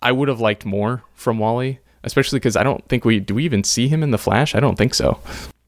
I 0.00 0.10
would 0.10 0.28
have 0.28 0.40
liked 0.40 0.64
more 0.64 1.04
from 1.14 1.38
Wally, 1.38 1.78
especially 2.02 2.40
because 2.40 2.56
I 2.56 2.64
don't 2.64 2.86
think 2.88 3.04
we 3.04 3.20
do 3.20 3.36
we 3.36 3.44
even 3.44 3.62
see 3.62 3.86
him 3.86 4.02
in 4.02 4.10
the 4.10 4.18
Flash. 4.18 4.54
I 4.54 4.60
don't 4.60 4.76
think 4.76 4.94
so. 4.94 5.20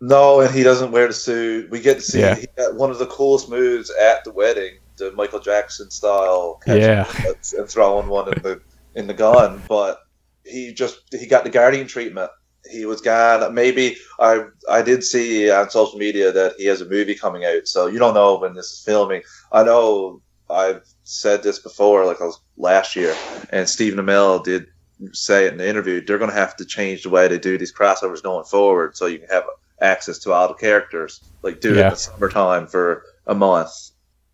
No, 0.06 0.40
and 0.40 0.54
he 0.54 0.62
doesn't 0.62 0.90
wear 0.92 1.06
the 1.06 1.14
suit. 1.14 1.70
We 1.70 1.80
get 1.80 1.94
to 1.94 2.02
see 2.02 2.20
Yeah. 2.20 2.34
he 2.34 2.46
got 2.58 2.74
one 2.74 2.90
of 2.90 2.98
the 2.98 3.06
coolest 3.06 3.48
moves 3.48 3.90
at 3.90 4.22
the 4.24 4.32
wedding, 4.32 4.74
the 4.96 5.12
Michael 5.12 5.40
Jackson 5.40 5.90
style, 5.90 6.60
catching 6.64 6.82
Yeah. 6.82 7.32
and 7.58 7.68
throwing 7.68 8.08
one 8.08 8.30
in 8.32 8.42
the 8.42 8.60
in 8.94 9.06
the 9.06 9.14
gun. 9.14 9.62
But 9.66 10.00
he 10.44 10.74
just 10.74 11.00
he 11.10 11.26
got 11.26 11.44
the 11.44 11.50
Guardian 11.50 11.86
treatment. 11.86 12.30
He 12.70 12.84
was 12.84 13.00
gone. 13.00 13.54
Maybe 13.54 13.96
I 14.20 14.44
I 14.68 14.82
did 14.82 15.04
see 15.04 15.50
on 15.50 15.70
social 15.70 15.98
media 15.98 16.30
that 16.32 16.54
he 16.58 16.66
has 16.66 16.82
a 16.82 16.86
movie 16.88 17.14
coming 17.14 17.46
out. 17.46 17.66
So 17.66 17.86
you 17.86 17.98
don't 17.98 18.14
know 18.14 18.36
when 18.38 18.54
this 18.54 18.72
is 18.72 18.80
filming. 18.84 19.22
I 19.52 19.62
know 19.64 20.20
I've 20.50 20.82
said 21.04 21.42
this 21.42 21.58
before, 21.58 22.04
like 22.04 22.20
I 22.20 22.24
was 22.24 22.40
last 22.58 22.94
year, 22.94 23.16
and 23.50 23.66
Stephen 23.68 24.04
Amell 24.04 24.44
did 24.44 24.66
say 25.12 25.46
it 25.46 25.52
in 25.52 25.58
the 25.58 25.68
interview. 25.68 26.04
They're 26.04 26.18
going 26.18 26.30
to 26.30 26.36
have 26.36 26.56
to 26.56 26.64
change 26.66 27.02
the 27.04 27.10
way 27.10 27.26
they 27.26 27.38
do 27.38 27.56
these 27.56 27.72
crossovers 27.72 28.22
going 28.22 28.44
forward, 28.44 28.96
so 28.96 29.06
you 29.06 29.18
can 29.18 29.28
have 29.28 29.44
access 29.84 30.18
to 30.20 30.32
all 30.32 30.48
the 30.48 30.54
characters. 30.54 31.20
Like 31.42 31.60
do 31.60 31.72
it 31.74 31.78
in 31.78 31.90
the 31.90 31.96
summertime 31.96 32.66
for 32.66 33.04
a 33.26 33.34
month. 33.34 33.70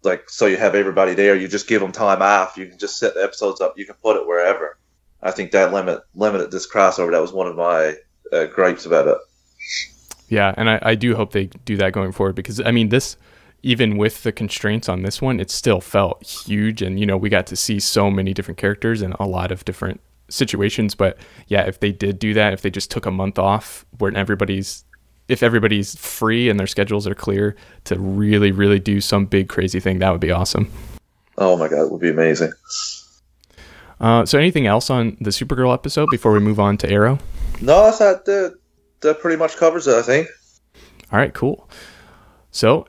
Like 0.02 0.30
so 0.30 0.46
you 0.46 0.56
have 0.56 0.74
everybody 0.74 1.14
there. 1.14 1.36
You 1.36 1.48
just 1.48 1.68
give 1.68 1.80
them 1.80 1.92
time 1.92 2.22
off. 2.22 2.56
You 2.56 2.66
can 2.66 2.78
just 2.78 2.98
set 2.98 3.14
the 3.14 3.22
episodes 3.22 3.60
up. 3.60 3.78
You 3.78 3.84
can 3.84 3.96
put 3.96 4.16
it 4.16 4.26
wherever. 4.26 4.78
I 5.22 5.30
think 5.30 5.50
that 5.50 5.72
limit 5.72 6.00
limited 6.14 6.50
this 6.50 6.70
crossover. 6.70 7.10
That 7.10 7.20
was 7.20 7.32
one 7.32 7.46
of 7.46 7.56
my 7.56 7.96
uh, 8.32 8.46
gripes 8.46 8.86
about 8.86 9.08
it. 9.08 9.18
Yeah, 10.28 10.54
and 10.56 10.70
I, 10.70 10.78
I 10.80 10.94
do 10.94 11.14
hope 11.16 11.32
they 11.32 11.46
do 11.64 11.76
that 11.78 11.92
going 11.92 12.12
forward 12.12 12.36
because 12.36 12.60
I 12.60 12.70
mean 12.70 12.88
this 12.88 13.16
even 13.62 13.96
with 13.98 14.22
the 14.22 14.32
constraints 14.32 14.88
on 14.88 15.02
this 15.02 15.20
one, 15.20 15.38
it 15.38 15.50
still 15.50 15.80
felt 15.80 16.26
huge 16.26 16.82
and 16.82 16.98
you 16.98 17.06
know, 17.06 17.16
we 17.16 17.28
got 17.28 17.46
to 17.48 17.56
see 17.56 17.78
so 17.78 18.10
many 18.10 18.32
different 18.32 18.58
characters 18.58 19.02
and 19.02 19.14
a 19.20 19.26
lot 19.26 19.52
of 19.52 19.64
different 19.64 20.00
situations. 20.28 20.94
But 20.94 21.18
yeah, 21.48 21.62
if 21.62 21.80
they 21.80 21.92
did 21.92 22.18
do 22.18 22.34
that, 22.34 22.52
if 22.52 22.62
they 22.62 22.70
just 22.70 22.90
took 22.90 23.06
a 23.06 23.10
month 23.10 23.38
off 23.38 23.84
when 23.98 24.16
everybody's 24.16 24.84
if 25.30 25.44
everybody's 25.44 25.96
free 25.96 26.50
and 26.50 26.58
their 26.58 26.66
schedules 26.66 27.06
are 27.06 27.14
clear 27.14 27.54
to 27.84 27.98
really, 27.98 28.50
really 28.50 28.80
do 28.80 29.00
some 29.00 29.26
big 29.26 29.48
crazy 29.48 29.78
thing, 29.78 30.00
that 30.00 30.10
would 30.10 30.20
be 30.20 30.32
awesome. 30.32 30.70
Oh 31.38 31.56
my 31.56 31.68
god, 31.68 31.82
it 31.82 31.92
would 31.92 32.00
be 32.00 32.10
amazing. 32.10 32.52
Uh, 34.00 34.26
so, 34.26 34.38
anything 34.38 34.66
else 34.66 34.90
on 34.90 35.16
the 35.20 35.30
Supergirl 35.30 35.72
episode 35.72 36.08
before 36.10 36.32
we 36.32 36.40
move 36.40 36.58
on 36.58 36.76
to 36.78 36.90
Arrow? 36.90 37.18
No, 37.60 37.84
I 37.84 37.92
thought 37.92 38.24
that 38.24 38.56
that 39.02 39.20
pretty 39.20 39.36
much 39.36 39.56
covers 39.56 39.86
it. 39.86 39.94
I 39.94 40.02
think. 40.02 40.28
All 41.12 41.18
right, 41.18 41.32
cool. 41.32 41.70
So, 42.50 42.88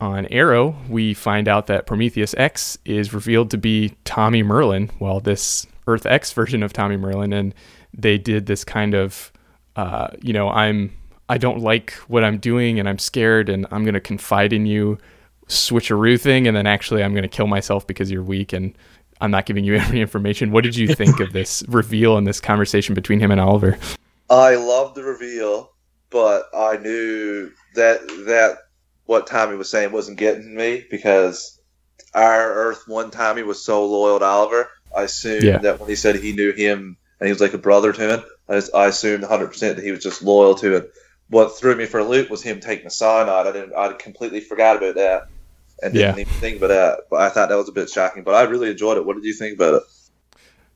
on 0.00 0.26
Arrow, 0.26 0.76
we 0.88 1.14
find 1.14 1.48
out 1.48 1.68
that 1.68 1.86
Prometheus 1.86 2.34
X 2.36 2.76
is 2.84 3.14
revealed 3.14 3.50
to 3.52 3.58
be 3.58 3.94
Tommy 4.04 4.42
Merlyn. 4.42 4.90
Well, 4.98 5.20
this 5.20 5.66
Earth 5.86 6.06
X 6.06 6.32
version 6.32 6.62
of 6.62 6.72
Tommy 6.72 6.96
Merlyn, 6.96 7.32
and 7.32 7.54
they 7.94 8.18
did 8.18 8.46
this 8.46 8.64
kind 8.64 8.94
of, 8.94 9.32
uh, 9.76 10.08
you 10.20 10.32
know, 10.32 10.48
I'm 10.50 10.92
I 11.28 11.38
don't 11.38 11.60
like 11.60 11.92
what 12.08 12.22
I'm 12.24 12.38
doing, 12.38 12.78
and 12.78 12.88
I'm 12.88 12.98
scared, 12.98 13.48
and 13.48 13.66
I'm 13.70 13.84
gonna 13.84 14.00
confide 14.00 14.52
in 14.52 14.66
you, 14.66 14.98
switcheroo 15.48 16.20
thing, 16.20 16.46
and 16.46 16.56
then 16.56 16.66
actually 16.66 17.02
I'm 17.02 17.14
gonna 17.14 17.28
kill 17.28 17.46
myself 17.46 17.86
because 17.86 18.10
you're 18.10 18.22
weak 18.22 18.52
and 18.52 18.76
I'm 19.20 19.30
not 19.30 19.46
giving 19.46 19.64
you 19.64 19.74
any 19.76 20.00
information. 20.00 20.50
What 20.52 20.64
did 20.64 20.76
you 20.76 20.94
think 20.94 21.20
of 21.20 21.32
this 21.32 21.62
reveal 21.68 22.16
and 22.16 22.26
this 22.26 22.40
conversation 22.40 22.94
between 22.94 23.20
him 23.20 23.30
and 23.30 23.40
Oliver? 23.40 23.78
I 24.28 24.56
loved 24.56 24.96
the 24.96 25.04
reveal, 25.04 25.72
but 26.10 26.44
I 26.54 26.76
knew 26.78 27.50
that 27.74 28.00
that 28.26 28.58
what 29.06 29.26
Tommy 29.28 29.56
was 29.56 29.70
saying 29.70 29.92
wasn't 29.92 30.18
getting 30.18 30.54
me 30.54 30.84
because 30.90 31.60
our 32.14 32.52
Earth 32.52 32.82
One 32.88 33.10
Tommy 33.10 33.42
was 33.42 33.64
so 33.64 33.86
loyal 33.86 34.18
to 34.18 34.24
Oliver. 34.24 34.68
I 34.96 35.02
assumed 35.02 35.44
Yeah. 35.44 35.58
that 35.58 35.78
when 35.78 35.88
he 35.88 35.94
said 35.94 36.16
he 36.16 36.32
knew 36.32 36.52
him 36.52 36.96
and 37.20 37.26
he 37.26 37.32
was 37.32 37.40
like 37.40 37.54
a 37.54 37.58
brother 37.58 37.92
to 37.92 38.14
him, 38.14 38.24
I, 38.48 38.62
I 38.74 38.86
assumed 38.86 39.22
100 39.22 39.46
percent 39.48 39.76
that 39.76 39.84
he 39.84 39.92
was 39.92 40.02
just 40.02 40.22
loyal 40.22 40.54
to 40.56 40.76
it. 40.76 40.92
What 41.28 41.58
threw 41.58 41.74
me 41.74 41.86
for 41.86 41.98
a 42.00 42.04
loop 42.04 42.30
was 42.30 42.42
him 42.42 42.60
taking 42.60 42.84
the 42.84 42.90
cyanide. 42.90 43.46
I 43.46 43.52
didn't. 43.52 43.74
I 43.74 43.92
completely 43.94 44.40
forgot 44.40 44.76
about 44.76 44.94
that 44.94 45.28
and 45.82 45.92
didn't 45.92 46.16
Yeah. 46.16 46.20
even 46.22 46.32
think 46.34 46.58
about 46.58 46.68
that. 46.68 46.98
But 47.10 47.20
I 47.20 47.28
thought 47.30 47.48
that 47.48 47.56
was 47.56 47.68
a 47.68 47.72
bit 47.72 47.90
shocking. 47.90 48.22
But 48.22 48.34
I 48.34 48.42
really 48.42 48.70
enjoyed 48.70 48.96
it. 48.96 49.04
What 49.04 49.16
did 49.16 49.24
you 49.24 49.34
think 49.34 49.56
about 49.56 49.74
it? 49.74 49.82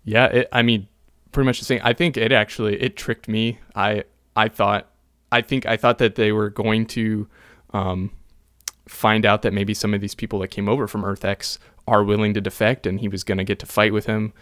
Yeah, 0.05 0.27
it, 0.27 0.49
I 0.53 0.63
mean, 0.63 0.89
pretty 1.33 1.47
much 1.47 1.59
the 1.61 1.65
same. 1.65 1.81
I 1.85 1.93
think 1.93 2.17
it 2.17 2.33
actually 2.33 2.81
it 2.83 2.97
tricked 2.97 3.29
me. 3.29 3.59
I 3.75 4.05
I 4.35 4.49
thought 4.49 4.89
I 5.31 5.41
think 5.43 5.67
I 5.67 5.77
thought 5.77 5.99
that 5.99 6.17
they 6.17 6.33
were 6.33 6.51
going 6.51 6.87
to 6.87 7.29
um, 7.73 8.11
find 8.89 9.25
out 9.25 9.43
that 9.43 9.53
maybe 9.53 9.75
some 9.75 9.95
of 9.95 10.01
these 10.01 10.15
people 10.15 10.41
that 10.41 10.49
came 10.49 10.69
over 10.69 10.89
from 10.89 11.05
Earth 11.05 11.25
X 11.25 11.59
are 11.87 12.03
willing 12.03 12.35
to 12.35 12.41
defect, 12.41 12.87
and 12.87 12.99
he 13.01 13.09
was 13.09 13.23
going 13.23 13.39
to 13.39 13.45
get 13.45 13.59
to 13.61 13.67
fight 13.67 13.93
with 13.93 14.07
him. 14.07 14.33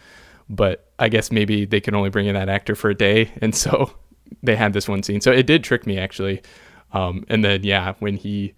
But 0.48 0.88
I 0.98 1.10
guess 1.10 1.30
maybe 1.30 1.66
they 1.66 1.80
could 1.80 1.94
only 1.94 2.08
bring 2.08 2.26
in 2.26 2.34
that 2.34 2.48
actor 2.48 2.74
for 2.74 2.88
a 2.88 2.94
day, 2.94 3.32
and 3.42 3.54
so 3.54 3.92
they 4.42 4.56
had 4.56 4.72
this 4.72 4.88
one 4.88 5.02
scene. 5.02 5.20
So 5.20 5.32
it 5.32 5.46
did 5.46 5.64
trick 5.64 5.86
me 5.86 5.98
actually. 5.98 6.42
Um, 6.92 7.24
and 7.28 7.44
then 7.44 7.64
yeah, 7.64 7.94
when 7.98 8.16
he 8.16 8.54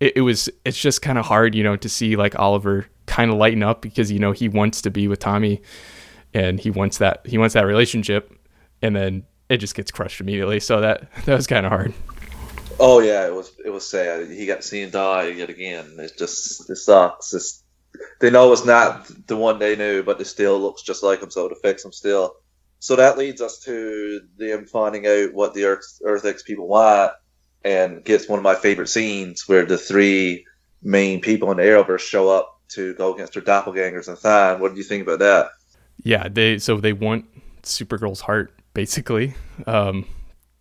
it, 0.00 0.14
it 0.16 0.20
was 0.22 0.48
it's 0.64 0.78
just 0.78 1.02
kind 1.02 1.18
of 1.18 1.26
hard 1.26 1.54
you 1.54 1.62
know 1.62 1.76
to 1.76 1.88
see 1.88 2.16
like 2.16 2.36
oliver 2.38 2.86
kind 3.06 3.30
of 3.30 3.36
lighten 3.36 3.62
up 3.62 3.80
because 3.80 4.10
you 4.10 4.18
know 4.18 4.32
he 4.32 4.48
wants 4.48 4.82
to 4.82 4.90
be 4.90 5.06
with 5.06 5.20
tommy 5.20 5.62
and 6.32 6.58
he 6.58 6.68
wants 6.68 6.98
that 6.98 7.24
he 7.24 7.38
wants 7.38 7.54
that 7.54 7.64
relationship 7.64 8.36
and 8.82 8.96
then 8.96 9.22
it 9.48 9.58
just 9.58 9.76
gets 9.76 9.92
crushed 9.92 10.20
immediately 10.20 10.58
so 10.58 10.80
that 10.80 11.08
that 11.26 11.36
was 11.36 11.46
kind 11.46 11.64
of 11.64 11.70
hard 11.70 11.94
Oh 12.80 13.00
yeah, 13.00 13.26
it 13.26 13.34
was 13.34 13.52
it 13.64 13.70
was 13.70 13.88
sad. 13.88 14.30
He 14.30 14.46
got 14.46 14.64
seen 14.64 14.90
die 14.90 15.28
yet 15.28 15.50
again. 15.50 15.96
It 15.98 16.12
just 16.18 16.68
it 16.68 16.76
sucks. 16.76 17.32
It's, 17.32 17.62
they 18.20 18.30
know 18.30 18.52
it's 18.52 18.64
not 18.64 19.08
the 19.26 19.36
one 19.36 19.58
they 19.58 19.76
knew, 19.76 20.02
but 20.02 20.20
it 20.20 20.24
still 20.24 20.58
looks 20.58 20.82
just 20.82 21.02
like 21.02 21.22
him, 21.22 21.30
so 21.30 21.46
it 21.46 21.52
affects 21.52 21.84
him 21.84 21.92
still. 21.92 22.34
So 22.84 22.96
that 22.96 23.16
leads 23.16 23.40
us 23.40 23.60
to 23.60 24.20
them 24.36 24.66
finding 24.66 25.06
out 25.06 25.32
what 25.32 25.54
the 25.54 25.64
Earth 25.64 26.00
Earth 26.04 26.24
X 26.24 26.42
people 26.42 26.68
want, 26.68 27.12
and 27.64 28.04
gets 28.04 28.28
one 28.28 28.38
of 28.38 28.42
my 28.42 28.54
favorite 28.54 28.88
scenes 28.88 29.48
where 29.48 29.64
the 29.64 29.78
three 29.78 30.44
main 30.82 31.20
people 31.20 31.50
in 31.50 31.56
the 31.56 31.62
Arrowverse 31.62 32.00
show 32.00 32.28
up 32.28 32.60
to 32.68 32.92
go 32.94 33.14
against 33.14 33.32
their 33.32 33.42
doppelgangers 33.42 34.08
and 34.08 34.18
Thawne. 34.18 34.60
What 34.60 34.72
do 34.72 34.78
you 34.78 34.84
think 34.84 35.02
about 35.02 35.20
that? 35.20 35.48
yeah 36.02 36.28
they 36.28 36.58
so 36.58 36.78
they 36.78 36.92
want 36.92 37.24
supergirl's 37.62 38.20
heart 38.20 38.52
basically 38.74 39.34
um 39.66 40.06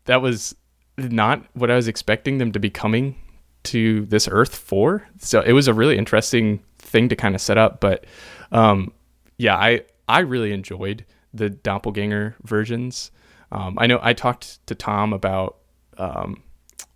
that 0.05 0.21
was 0.21 0.55
not 0.97 1.43
what 1.53 1.71
i 1.71 1.75
was 1.75 1.87
expecting 1.87 2.37
them 2.37 2.51
to 2.51 2.59
be 2.59 2.69
coming 2.69 3.15
to 3.63 4.05
this 4.05 4.27
earth 4.31 4.55
for 4.55 5.07
so 5.19 5.41
it 5.41 5.53
was 5.53 5.67
a 5.67 5.73
really 5.73 5.97
interesting 5.97 6.61
thing 6.79 7.09
to 7.09 7.15
kind 7.15 7.35
of 7.35 7.41
set 7.41 7.57
up 7.57 7.79
but 7.79 8.05
um 8.51 8.91
yeah 9.37 9.55
i 9.55 9.81
i 10.07 10.19
really 10.19 10.51
enjoyed 10.51 11.05
the 11.33 11.49
doppelganger 11.49 12.35
versions 12.43 13.11
um 13.51 13.77
i 13.79 13.87
know 13.87 13.99
i 14.01 14.13
talked 14.13 14.65
to 14.67 14.75
tom 14.75 15.13
about 15.13 15.57
um 15.97 16.41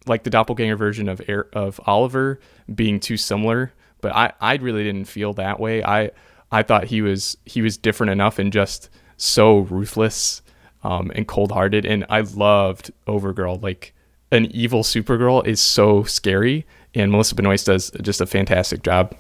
like 0.07 0.23
the 0.23 0.29
doppelganger 0.29 0.75
version 0.75 1.09
of 1.09 1.21
Air, 1.27 1.47
of 1.53 1.79
Oliver 1.85 2.39
being 2.73 2.99
too 2.99 3.17
similar, 3.17 3.73
but 4.01 4.15
I, 4.15 4.33
I 4.39 4.55
really 4.55 4.83
didn't 4.83 5.05
feel 5.05 5.33
that 5.33 5.59
way. 5.59 5.83
I 5.83 6.11
I 6.51 6.63
thought 6.63 6.85
he 6.85 7.01
was 7.01 7.37
he 7.45 7.61
was 7.61 7.77
different 7.77 8.11
enough 8.11 8.39
and 8.39 8.51
just 8.51 8.89
so 9.17 9.59
ruthless 9.59 10.41
um, 10.83 11.11
and 11.15 11.27
cold 11.27 11.51
hearted, 11.51 11.85
and 11.85 12.05
I 12.09 12.21
loved 12.21 12.91
Overgirl. 13.07 13.61
Like 13.61 13.93
an 14.31 14.45
evil 14.45 14.83
Supergirl 14.83 15.45
is 15.45 15.59
so 15.59 16.03
scary, 16.03 16.65
and 16.93 17.11
Melissa 17.11 17.35
Benoist 17.35 17.65
does 17.65 17.91
just 18.01 18.21
a 18.21 18.25
fantastic 18.25 18.83
job. 18.83 19.15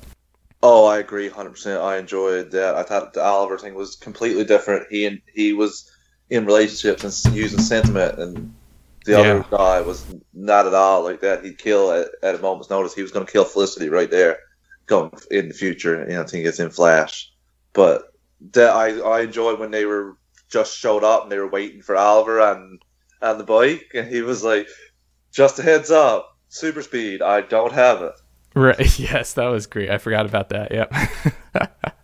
Oh, 0.63 0.85
I 0.85 0.97
agree, 0.99 1.29
hundred 1.29 1.51
percent. 1.51 1.81
I 1.81 1.97
enjoyed 1.97 2.51
that. 2.51 2.75
I 2.75 2.83
thought 2.83 3.13
the 3.13 3.23
Oliver 3.23 3.57
thing 3.57 3.75
was 3.75 3.95
completely 3.95 4.43
different. 4.43 4.87
He 4.89 5.05
and 5.05 5.21
he 5.33 5.53
was 5.53 5.89
in 6.29 6.45
relationships 6.45 7.25
and 7.25 7.35
using 7.35 7.59
sentiment, 7.59 8.19
and 8.19 8.53
the 9.05 9.11
Yeah. 9.13 9.19
other 9.19 9.45
guy 9.51 9.81
was 9.81 10.03
not 10.33 10.65
at 10.67 10.73
all 10.73 11.03
like 11.03 11.21
that. 11.21 11.43
He'd 11.45 11.57
kill 11.57 11.91
at, 11.91 12.09
at 12.23 12.35
a 12.35 12.39
moment's 12.39 12.69
notice. 12.69 12.93
He 12.95 13.03
was 13.03 13.11
going 13.11 13.25
to 13.25 13.31
kill 13.31 13.45
Felicity 13.45 13.89
right 13.89 14.09
there, 14.09 14.39
going 14.87 15.11
in 15.29 15.47
the 15.47 15.53
future. 15.53 15.99
You 16.09 16.15
know, 16.15 16.21
I 16.23 16.25
think 16.25 16.45
it's 16.45 16.59
in 16.59 16.71
Flash. 16.71 17.31
But 17.73 18.11
that 18.53 18.71
I 18.71 18.99
I 18.99 19.21
enjoyed 19.21 19.59
when 19.59 19.71
they 19.71 19.85
were 19.85 20.17
just 20.49 20.77
showed 20.77 21.03
up 21.03 21.23
and 21.23 21.31
they 21.31 21.39
were 21.39 21.49
waiting 21.49 21.81
for 21.81 21.95
Oliver 21.95 22.39
and 22.41 22.81
on 23.21 23.37
the 23.37 23.43
bike, 23.43 23.91
and 23.93 24.07
he 24.07 24.21
was 24.21 24.43
like, 24.43 24.67
"Just 25.31 25.59
a 25.59 25.63
heads 25.63 25.91
up, 25.91 26.35
super 26.49 26.81
speed. 26.81 27.21
I 27.21 27.41
don't 27.41 27.73
have 27.73 28.01
it." 28.01 28.13
Right? 28.57 28.99
Yes, 28.99 29.33
that 29.33 29.47
was 29.47 29.67
great. 29.67 29.89
I 29.89 29.99
forgot 29.99 30.25
about 30.25 30.49
that. 30.49 30.71
Yep. 30.71 30.93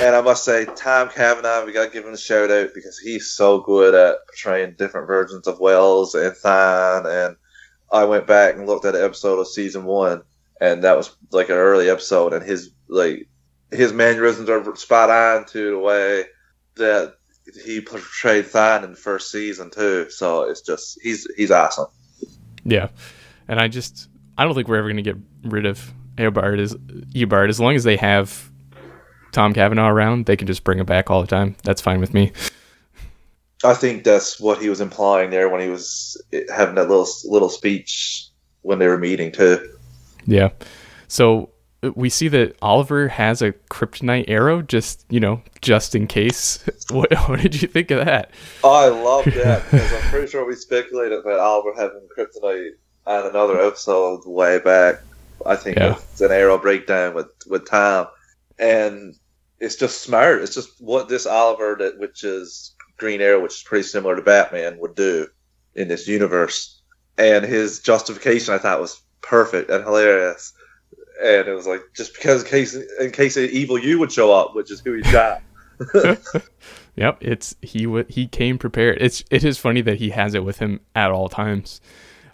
And 0.00 0.16
I 0.16 0.22
must 0.22 0.44
say, 0.44 0.64
Tom 0.64 1.10
Cavanagh, 1.10 1.66
we 1.66 1.72
got 1.72 1.84
to 1.84 1.90
give 1.90 2.06
him 2.06 2.14
a 2.14 2.18
shout 2.18 2.50
out 2.50 2.70
because 2.74 2.98
he's 2.98 3.30
so 3.30 3.60
good 3.60 3.94
at 3.94 4.16
portraying 4.26 4.74
different 4.78 5.06
versions 5.06 5.46
of 5.46 5.60
Wells 5.60 6.14
and 6.14 6.34
Thawne. 6.34 7.04
And 7.04 7.36
I 7.92 8.04
went 8.04 8.26
back 8.26 8.54
and 8.54 8.66
looked 8.66 8.86
at 8.86 8.94
an 8.94 9.04
episode 9.04 9.38
of 9.38 9.46
season 9.46 9.84
one, 9.84 10.22
and 10.60 10.84
that 10.84 10.96
was 10.96 11.14
like 11.30 11.50
an 11.50 11.56
early 11.56 11.90
episode, 11.90 12.32
and 12.32 12.42
his 12.42 12.70
like 12.88 13.28
his 13.70 13.92
mannerisms 13.92 14.48
are 14.48 14.74
spot 14.76 15.10
on 15.10 15.44
to 15.46 15.72
the 15.72 15.78
way 15.78 16.24
that 16.76 17.16
he 17.62 17.82
portrayed 17.82 18.46
Thawne 18.46 18.84
in 18.84 18.92
the 18.92 18.96
first 18.96 19.30
season 19.30 19.70
too. 19.70 20.08
So 20.08 20.44
it's 20.44 20.62
just 20.62 20.98
he's 21.02 21.28
he's 21.36 21.50
awesome. 21.50 21.88
Yeah, 22.64 22.88
and 23.46 23.60
I 23.60 23.68
just 23.68 24.08
I 24.40 24.44
don't 24.44 24.54
think 24.54 24.68
we're 24.68 24.76
ever 24.76 24.88
gonna 24.88 25.02
get 25.02 25.18
rid 25.42 25.66
of 25.66 25.92
Eobard 26.16 26.60
as 26.60 26.74
Eobard 26.74 27.50
as 27.50 27.60
long 27.60 27.76
as 27.76 27.84
they 27.84 27.98
have 27.98 28.50
Tom 29.32 29.52
Cavanagh 29.52 29.90
around. 29.90 30.24
They 30.24 30.34
can 30.34 30.46
just 30.46 30.64
bring 30.64 30.78
him 30.78 30.86
back 30.86 31.10
all 31.10 31.20
the 31.20 31.26
time. 31.26 31.56
That's 31.62 31.82
fine 31.82 32.00
with 32.00 32.14
me. 32.14 32.32
I 33.62 33.74
think 33.74 34.02
that's 34.02 34.40
what 34.40 34.58
he 34.58 34.70
was 34.70 34.80
implying 34.80 35.28
there 35.28 35.50
when 35.50 35.60
he 35.60 35.68
was 35.68 36.16
having 36.48 36.76
that 36.76 36.88
little 36.88 37.06
little 37.26 37.50
speech 37.50 38.28
when 38.62 38.78
they 38.78 38.88
were 38.88 38.96
meeting 38.96 39.30
too. 39.30 39.76
Yeah. 40.24 40.48
So 41.06 41.50
uh, 41.82 41.90
we 41.94 42.08
see 42.08 42.28
that 42.28 42.56
Oliver 42.62 43.08
has 43.08 43.42
a 43.42 43.52
kryptonite 43.70 44.24
arrow, 44.28 44.62
just 44.62 45.04
you 45.10 45.20
know, 45.20 45.42
just 45.60 45.94
in 45.94 46.06
case. 46.06 46.64
What, 46.90 47.12
what 47.28 47.38
did 47.38 47.62
you 47.62 47.68
think 47.68 47.92
of 47.92 48.04
that? 48.04 48.32
I 48.64 48.88
love 48.88 49.24
that 49.26 49.62
because 49.70 49.92
I'm 49.92 50.10
pretty 50.10 50.26
sure 50.26 50.44
we 50.44 50.56
speculated 50.56 51.20
about 51.20 51.38
Oliver 51.38 51.72
having 51.76 52.08
kryptonite 52.18 52.70
on 53.10 53.26
another 53.26 53.60
episode 53.60 54.22
way 54.24 54.58
back. 54.60 55.00
I 55.44 55.56
think 55.56 55.78
Yeah. 55.78 55.96
it's 56.12 56.20
an 56.20 56.30
arrow 56.32 56.58
breakdown 56.58 57.14
with 57.14 57.28
with 57.48 57.68
Tom, 57.68 58.06
and 58.58 59.14
it's 59.58 59.76
just 59.76 60.02
smart. 60.02 60.42
It's 60.42 60.54
just 60.54 60.70
what 60.80 61.08
this 61.08 61.26
Oliver 61.26 61.76
that 61.78 61.98
which 61.98 62.24
is 62.24 62.74
Green 62.98 63.20
Arrow, 63.20 63.40
which 63.40 63.54
is 63.54 63.62
pretty 63.62 63.82
similar 63.88 64.14
to 64.16 64.22
Batman, 64.22 64.78
would 64.78 64.94
do 64.94 65.26
in 65.74 65.88
this 65.88 66.06
universe. 66.06 66.80
And 67.18 67.44
his 67.44 67.80
justification, 67.80 68.54
I 68.54 68.58
thought, 68.58 68.80
was 68.80 69.00
perfect 69.22 69.70
and 69.70 69.82
hilarious. 69.84 70.52
And 71.22 71.48
it 71.48 71.52
was 71.54 71.66
like 71.66 71.82
just 71.96 72.14
because 72.14 72.42
in 72.44 72.48
case 72.48 72.74
in 73.00 73.10
case 73.10 73.36
an 73.36 73.48
evil 73.50 73.78
you 73.78 73.98
would 73.98 74.12
show 74.12 74.32
up, 74.32 74.54
which 74.54 74.70
is 74.70 74.80
who 74.80 74.92
he 74.94 75.02
got. 75.10 75.42
Yep, 76.96 77.18
it's 77.22 77.54
he 77.62 77.84
w- 77.84 78.04
he 78.08 78.26
came 78.26 78.58
prepared. 78.58 78.98
It's 79.00 79.24
it 79.30 79.42
is 79.44 79.56
funny 79.56 79.80
that 79.82 79.98
he 79.98 80.10
has 80.10 80.34
it 80.34 80.44
with 80.44 80.58
him 80.58 80.80
at 80.94 81.10
all 81.10 81.28
times. 81.30 81.80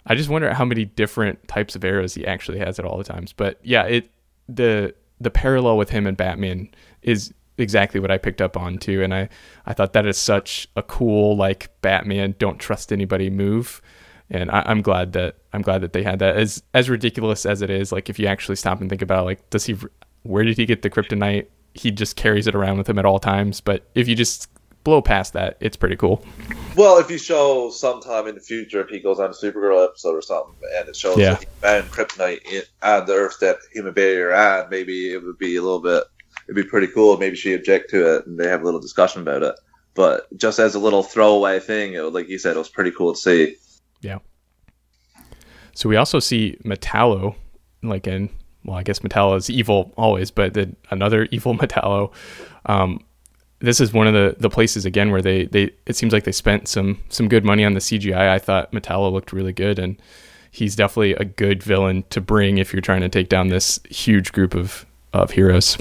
I 0.07 0.15
just 0.15 0.29
wonder 0.29 0.53
how 0.53 0.65
many 0.65 0.85
different 0.85 1.47
types 1.47 1.75
of 1.75 1.83
arrows 1.83 2.13
he 2.13 2.25
actually 2.25 2.59
has 2.59 2.79
at 2.79 2.85
all 2.85 2.97
the 2.97 3.03
times. 3.03 3.33
But 3.33 3.59
yeah, 3.61 3.83
it 3.83 4.09
the 4.47 4.95
the 5.19 5.29
parallel 5.29 5.77
with 5.77 5.89
him 5.89 6.07
and 6.07 6.15
Batman 6.15 6.69
is 7.01 7.33
exactly 7.57 7.99
what 7.99 8.11
I 8.11 8.17
picked 8.17 8.41
up 8.41 8.55
on 8.55 8.77
too. 8.77 9.03
And 9.03 9.13
I, 9.13 9.29
I 9.65 9.73
thought 9.73 9.93
that 9.93 10.05
is 10.05 10.17
such 10.17 10.67
a 10.75 10.83
cool 10.83 11.35
like 11.35 11.69
Batman 11.81 12.35
don't 12.39 12.59
trust 12.59 12.93
anybody 12.93 13.29
move. 13.29 13.81
And 14.29 14.51
I, 14.51 14.69
am 14.69 14.81
glad 14.81 15.13
that 15.13 15.37
I'm 15.53 15.61
glad 15.61 15.81
that 15.81 15.93
they 15.93 16.03
had 16.03 16.19
that. 16.19 16.37
As 16.37 16.61
as 16.73 16.89
ridiculous 16.89 17.45
as 17.45 17.61
it 17.61 17.69
is, 17.69 17.91
like 17.91 18.09
if 18.09 18.19
you 18.19 18.27
actually 18.27 18.57
stop 18.57 18.81
and 18.81 18.89
think 18.89 19.01
about, 19.01 19.23
it, 19.23 19.25
like 19.25 19.49
does 19.49 19.65
he, 19.65 19.77
where 20.23 20.43
did 20.43 20.57
he 20.57 20.65
get 20.65 20.81
the 20.81 20.89
kryptonite? 20.89 21.47
He 21.73 21.91
just 21.91 22.15
carries 22.15 22.47
it 22.47 22.55
around 22.55 22.77
with 22.77 22.89
him 22.89 22.99
at 22.99 23.05
all 23.05 23.19
times. 23.19 23.61
But 23.61 23.89
if 23.95 24.07
you 24.07 24.15
just 24.15 24.49
blow 24.87 25.01
past 25.01 25.33
that, 25.33 25.57
it's 25.59 25.75
pretty 25.75 25.97
cool. 25.97 26.23
Well, 26.77 26.97
if 26.97 27.11
you 27.11 27.17
show 27.17 27.69
sometime 27.69 28.25
in 28.25 28.35
the 28.35 28.39
future, 28.41 28.79
if 28.79 28.87
he 28.87 28.99
goes 29.01 29.19
on 29.19 29.25
a 29.29 29.33
Supergirl 29.33 29.83
episode 29.83 30.15
or 30.15 30.21
something, 30.21 30.53
and 30.77 30.87
it 30.87 30.95
shows 30.95 31.17
Yeah. 31.17 31.33
that 31.33 31.39
he 31.41 31.45
found 31.59 31.83
kryptonite 31.91 32.45
in, 32.49 32.61
on 32.81 33.05
the 33.05 33.11
Earth 33.13 33.35
that 33.41 33.57
Barry 33.93 34.21
are 34.21 34.33
on, 34.33 34.69
maybe 34.69 35.11
it 35.11 35.21
would 35.21 35.37
be 35.37 35.57
a 35.57 35.61
little 35.61 35.81
bit, 35.81 36.05
it'd 36.45 36.55
be 36.55 36.63
pretty 36.63 36.87
cool. 36.87 37.17
Maybe 37.17 37.35
she 37.35 37.53
object 37.53 37.89
to 37.89 38.15
it, 38.15 38.27
and 38.27 38.39
they 38.39 38.47
have 38.47 38.61
a 38.61 38.63
little 38.63 38.79
discussion 38.79 39.21
about 39.23 39.43
it. 39.43 39.55
But 39.93 40.25
just 40.37 40.57
as 40.57 40.73
a 40.73 40.79
little 40.79 41.03
throwaway 41.03 41.59
thing, 41.59 41.95
it, 41.95 42.01
like 42.03 42.29
you 42.29 42.39
said, 42.39 42.55
it 42.55 42.59
was 42.59 42.69
pretty 42.69 42.91
cool 42.91 43.13
to 43.13 43.19
see. 43.19 43.57
Yeah. 43.99 44.19
So 45.75 45.89
we 45.89 45.97
also 45.97 46.19
see 46.19 46.57
Metallo, 46.63 47.35
like 47.83 48.07
in 48.07 48.29
well, 48.63 48.77
I 48.77 48.83
guess 48.83 48.99
Metallo 48.99 49.35
is 49.35 49.49
evil 49.49 49.93
always, 49.97 50.31
but 50.31 50.53
then 50.53 50.77
another 50.91 51.27
evil 51.31 51.55
Metallo. 51.57 52.13
Um, 52.65 53.01
this 53.59 53.79
is 53.79 53.93
one 53.93 54.07
of 54.07 54.13
the 54.13 54.35
the 54.39 54.49
places 54.49 54.85
again 54.85 55.11
where 55.11 55.21
they 55.21 55.45
they 55.45 55.71
it 55.85 55.95
seems 55.95 56.13
like 56.13 56.23
they 56.23 56.31
spent 56.31 56.67
some 56.67 57.01
some 57.09 57.27
good 57.27 57.43
money 57.43 57.65
on 57.65 57.73
the 57.73 57.79
CGI. 57.79 58.29
I 58.29 58.39
thought 58.39 58.71
Metallo 58.71 59.11
looked 59.11 59.33
really 59.33 59.53
good, 59.53 59.79
and 59.79 59.99
he's 60.51 60.75
definitely 60.75 61.13
a 61.13 61.25
good 61.25 61.63
villain 61.63 62.03
to 62.09 62.21
bring 62.21 62.57
if 62.57 62.73
you're 62.73 62.81
trying 62.81 63.01
to 63.01 63.09
take 63.09 63.29
down 63.29 63.47
this 63.47 63.79
huge 63.89 64.31
group 64.31 64.53
of 64.53 64.85
of 65.13 65.31
heroes. 65.31 65.77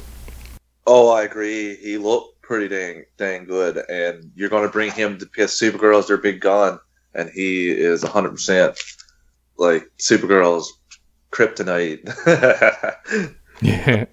Oh, 0.86 1.10
I 1.10 1.22
agree. 1.22 1.76
He 1.76 1.98
looked 1.98 2.40
pretty 2.42 2.68
dang 2.68 3.04
dang 3.16 3.44
good, 3.44 3.78
and 3.88 4.30
you're 4.34 4.48
going 4.48 4.66
to 4.66 4.72
bring 4.72 4.92
him 4.92 5.18
to 5.18 5.26
because 5.26 5.52
Supergirl's 5.52 6.08
their 6.08 6.16
big 6.16 6.40
gun, 6.40 6.78
and 7.14 7.28
he 7.28 7.70
is 7.70 8.02
100 8.02 8.30
percent 8.30 8.78
like 9.58 9.90
Supergirl's 9.98 10.78
kryptonite. 11.30 12.04
Yeah, 13.60 14.04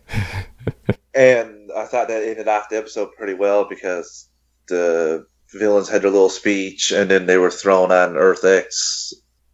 and 1.14 1.72
I 1.76 1.86
thought 1.86 2.08
that 2.08 2.24
ended 2.24 2.48
off 2.48 2.70
the 2.70 2.78
episode 2.78 3.10
pretty 3.16 3.34
well 3.34 3.68
because 3.68 4.30
the 4.68 5.26
villains 5.52 5.90
had 5.90 6.02
their 6.02 6.12
little 6.12 6.30
speech, 6.30 6.92
and 6.92 7.10
then 7.10 7.26
they 7.26 7.38
were 7.38 7.52
thrown 7.52 7.92
on 7.92 8.18
Earth 8.18 8.44
X 8.44 9.14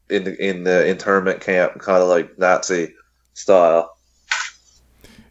in 0.10 0.24
the 0.24 0.44
in 0.44 0.64
the 0.64 0.88
internment 0.88 1.42
camp, 1.42 1.80
kind 1.80 2.02
of 2.02 2.10
like 2.10 2.38
Nazi 2.38 2.94
style. 3.34 3.92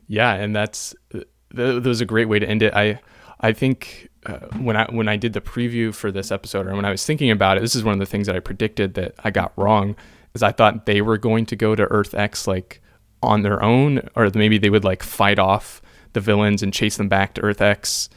yeah, 0.06 0.35
and 0.35 0.54
that's 0.54 0.94
th- 1.11 1.28
that 1.50 1.85
was 1.85 2.00
a 2.00 2.06
great 2.06 2.28
way 2.28 2.38
to 2.38 2.49
end 2.49 2.62
it. 2.62 2.75
I 2.75 3.00
I 3.40 3.52
think 3.52 4.08
uh, 4.26 4.38
when 4.58 4.76
I 4.76 4.87
when 4.90 5.08
I 5.08 5.16
did 5.16 5.32
the 5.32 5.40
preview 5.40 5.94
for 5.94 6.12
this 6.12 6.30
episode, 6.30 6.66
or 6.66 6.75
when 6.75 6.85
I 6.85 6.90
was 6.90 7.04
thinking 7.04 7.30
about 7.30 7.56
it, 7.56 7.61
this 7.61 7.75
is 7.75 7.85
one 7.85 7.94
of 7.94 8.00
the 8.00 8.06
things 8.06 8.26
that 8.26 8.37
I 8.37 8.40
predicted 8.40 8.94
that 8.94 9.14
I 9.25 9.30
got 9.30 9.52
wrong. 9.56 9.97
Is 10.35 10.42
I 10.42 10.52
thought 10.52 10.87
they 10.87 11.00
were 11.00 11.16
going 11.16 11.47
to 11.47 11.56
go 11.56 11.75
to 11.75 11.85
Earth 11.85 12.14
X 12.14 12.47
like 12.47 12.82
on 13.23 13.42
their 13.42 13.62
own, 13.62 14.08
or 14.14 14.30
maybe 14.35 14.58
they 14.58 14.70
would 14.70 14.85
like 14.85 15.02
fight 15.02 15.38
off 15.38 15.80
the 16.12 16.21
villains 16.21 16.62
and 16.62 16.73
chase 16.73 16.97
them 16.97 17.09
back 17.09 17.35
to 17.35 17.43
Earth 17.43 17.61
X. 17.61 18.09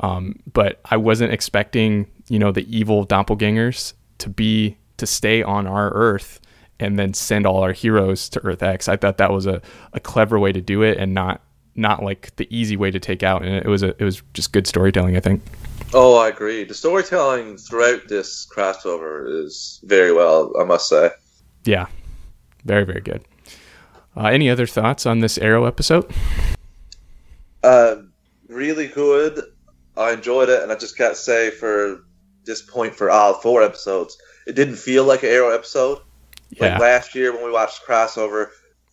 Um, 0.00 0.36
but 0.52 0.80
I 0.86 0.96
wasn't 0.96 1.32
expecting, 1.32 2.06
you 2.28 2.38
know, 2.38 2.52
the 2.52 2.66
evil 2.74 3.06
doppelgangers 3.06 3.92
to 4.18 4.28
be 4.28 4.76
to 4.96 5.06
stay 5.06 5.42
on 5.42 5.66
our 5.66 5.90
Earth 5.90 6.40
and 6.78 6.98
then 6.98 7.12
send 7.12 7.46
all 7.46 7.62
our 7.62 7.72
heroes 7.72 8.28
to 8.30 8.44
Earth 8.44 8.62
X. 8.62 8.88
I 8.88 8.96
thought 8.96 9.18
that 9.18 9.30
was 9.30 9.46
a, 9.46 9.60
a 9.92 10.00
clever 10.00 10.38
way 10.38 10.52
to 10.52 10.60
do 10.60 10.82
it 10.82 10.96
and 10.98 11.14
not 11.14 11.42
not 11.76 12.02
like 12.02 12.34
the 12.36 12.48
easy 12.54 12.76
way 12.76 12.90
to 12.90 12.98
take 12.98 13.22
out. 13.22 13.42
And 13.44 13.54
it 13.54 13.66
was 13.66 13.82
a 13.82 13.88
it 13.98 14.04
was 14.04 14.22
just 14.34 14.52
good 14.52 14.66
storytelling, 14.66 15.16
I 15.16 15.20
think. 15.20 15.42
Oh, 15.92 16.16
I 16.18 16.28
agree. 16.28 16.64
The 16.64 16.74
storytelling 16.74 17.56
throughout 17.56 18.08
this 18.08 18.46
crossover 18.46 19.44
is 19.44 19.80
very 19.84 20.12
well, 20.12 20.52
I 20.58 20.64
must 20.64 20.88
say. 20.88 21.10
Yeah, 21.64 21.86
very 22.64 22.84
very 22.84 23.00
good. 23.00 23.24
Uh, 24.16 24.26
any 24.26 24.50
other 24.50 24.66
thoughts 24.66 25.06
on 25.06 25.20
this 25.20 25.38
Arrow 25.38 25.66
episode? 25.66 26.10
Uh, 27.62 27.96
really 28.48 28.86
good. 28.86 29.42
I 29.96 30.12
enjoyed 30.12 30.48
it, 30.48 30.62
and 30.62 30.72
I 30.72 30.76
just 30.76 30.96
can't 30.96 31.16
say 31.16 31.50
for 31.50 32.04
this 32.44 32.62
point 32.62 32.94
for 32.94 33.10
all 33.10 33.34
four 33.34 33.62
episodes, 33.62 34.16
it 34.46 34.54
didn't 34.54 34.76
feel 34.76 35.04
like 35.04 35.22
an 35.22 35.30
Arrow 35.30 35.50
episode. 35.50 35.98
Yeah, 36.50 36.72
Like 36.72 36.80
last 36.80 37.14
year 37.14 37.32
when 37.32 37.44
we 37.44 37.52
watched 37.52 37.84
crossover, 37.86 38.48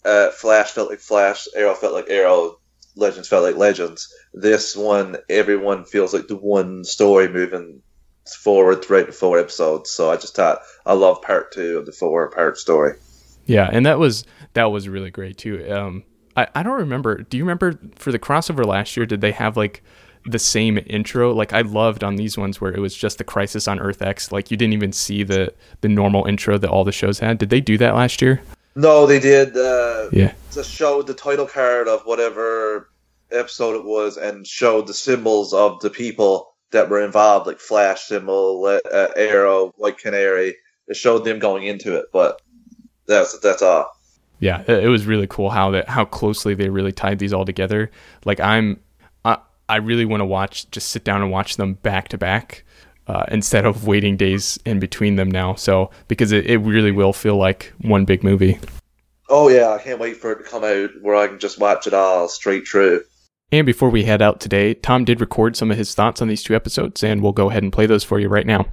uh, 0.06 0.32
Flash 0.32 0.71
felt 0.71 0.89
like 0.89 0.99
Flash, 0.99 1.47
Arrow 1.56 1.73
felt 1.73 1.93
like 1.93 2.10
Arrow, 2.10 2.60
Legends 2.95 3.27
felt 3.27 3.43
like 3.43 3.56
Legends. 3.56 4.13
This 4.34 4.75
one, 4.75 5.17
everyone 5.30 5.86
feels 5.86 6.13
like 6.13 6.27
the 6.27 6.36
one 6.36 6.84
story 6.84 7.27
moving 7.27 7.82
forward 8.27 8.84
throughout 8.84 9.08
the 9.08 9.12
four 9.13 9.39
episodes. 9.39 9.89
So 9.89 10.12
I 10.12 10.17
just 10.17 10.36
thought 10.36 10.60
I 10.86 10.93
love 10.93 11.21
part 11.21 11.51
two 11.51 11.77
of 11.77 11.86
the 11.86 11.91
four 11.91 12.30
part 12.30 12.58
story. 12.58 12.97
Yeah, 13.45 13.69
and 13.71 13.86
that 13.86 13.99
was 13.99 14.25
that 14.53 14.65
was 14.71 14.89
really 14.89 15.12
great 15.12 15.38
too. 15.38 15.65
Um, 15.71 16.03
I 16.38 16.47
I 16.56 16.63
don't 16.63 16.78
remember. 16.80 17.23
Do 17.23 17.36
you 17.38 17.43
remember 17.43 17.78
for 17.95 18.12
the 18.12 18.19
crossover 18.19 18.65
last 18.65 18.95
year? 18.95 19.06
Did 19.06 19.21
they 19.21 19.32
have 19.32 19.58
like 19.58 19.84
the 20.26 20.39
same 20.39 20.80
intro? 20.88 21.34
Like 21.34 21.52
I 21.52 21.62
loved 21.62 22.04
on 22.04 22.15
these 22.15 22.38
ones 22.38 22.62
where 22.62 22.71
it 22.73 22.80
was 22.80 22.95
just 22.95 23.17
the 23.17 23.23
Crisis 23.23 23.67
on 23.67 23.80
Earth 23.80 24.02
X. 24.02 24.32
Like 24.32 24.52
you 24.52 24.58
didn't 24.58 24.73
even 24.73 24.93
see 24.93 25.23
the 25.23 25.54
the 25.82 25.89
normal 25.89 26.26
intro 26.26 26.58
that 26.58 26.69
all 26.69 26.84
the 26.86 26.91
shows 26.91 27.19
had. 27.19 27.38
Did 27.39 27.50
they 27.50 27.60
do 27.62 27.78
that 27.80 27.95
last 27.95 28.21
year? 28.21 28.41
No, 28.76 29.08
they 29.08 29.19
did. 29.19 29.58
Uh, 29.58 30.10
Yeah. 30.13 30.34
just 30.54 30.71
showed 30.71 31.08
the 31.08 31.13
title 31.15 31.47
card 31.47 31.88
of 31.88 32.04
whatever 32.04 32.89
episode 33.32 33.76
it 33.76 33.84
was 33.84 34.17
and 34.17 34.45
showed 34.45 34.86
the 34.88 34.93
symbols 34.93 35.52
of 35.52 35.80
the 35.82 35.89
people 35.89 36.54
that 36.71 36.88
were 36.89 37.02
involved, 37.04 37.47
like 37.47 37.60
Flash 37.60 38.04
symbol, 38.04 38.63
uh, 38.65 39.08
Arrow, 39.15 39.73
White 39.78 39.97
Canary. 39.97 40.56
It 40.88 40.95
showed 40.95 41.26
them 41.26 41.39
going 41.39 41.63
into 41.63 41.95
it, 41.95 42.06
but 42.13 42.39
that's 43.08 43.39
that's 43.39 43.62
all. 43.63 43.89
Yeah, 44.39 44.62
it 44.67 44.86
it 44.86 44.88
was 44.88 45.06
really 45.06 45.28
cool 45.28 45.50
how 45.50 45.71
that 45.71 45.89
how 45.89 46.06
closely 46.06 46.54
they 46.54 46.69
really 46.69 46.91
tied 46.91 47.19
these 47.19 47.34
all 47.34 47.45
together. 47.45 47.91
Like 48.26 48.39
I'm, 48.39 48.80
I 49.26 49.38
I 49.67 49.78
really 49.78 50.06
want 50.06 50.21
to 50.21 50.26
watch, 50.26 50.69
just 50.71 50.89
sit 50.89 51.04
down 51.04 51.21
and 51.21 51.32
watch 51.32 51.58
them 51.58 51.73
back 51.76 52.10
to 52.10 52.17
back, 52.17 52.63
uh, 53.08 53.26
instead 53.30 53.65
of 53.65 53.88
waiting 53.88 54.17
days 54.17 54.60
in 54.65 54.80
between 54.80 55.15
them 55.15 55.32
now. 55.32 55.56
So 55.56 55.89
because 56.08 56.32
it, 56.32 56.45
it 56.45 56.58
really 56.58 56.91
will 56.91 57.13
feel 57.13 57.38
like 57.38 57.73
one 57.80 58.06
big 58.06 58.23
movie. 58.23 58.60
Oh 59.30 59.50
yeah, 59.50 59.71
I 59.71 59.80
can't 59.80 60.00
wait 60.00 60.17
for 60.17 60.32
it 60.32 60.43
to 60.43 60.50
come 60.50 60.63
out 60.63 60.91
where 61.02 61.15
I 61.15 61.28
can 61.28 61.39
just 61.39 61.60
watch 61.60 61.88
it 61.88 61.93
all 61.93 62.30
straight 62.30 62.67
through. 62.67 63.04
And 63.52 63.65
before 63.65 63.89
we 63.89 64.04
head 64.04 64.21
out 64.21 64.39
today, 64.39 64.73
Tom 64.73 65.06
did 65.06 65.21
record 65.21 65.56
some 65.56 65.71
of 65.71 65.78
his 65.78 65.95
thoughts 65.95 66.21
on 66.21 66.28
these 66.28 66.43
two 66.43 66.54
episodes, 66.56 67.02
and 67.02 67.21
we'll 67.21 67.32
go 67.32 67.50
ahead 67.50 67.63
and 67.63 67.71
play 67.71 67.86
those 67.86 68.04
for 68.04 68.19
you 68.19 68.28
right 68.28 68.45
now. 68.45 68.67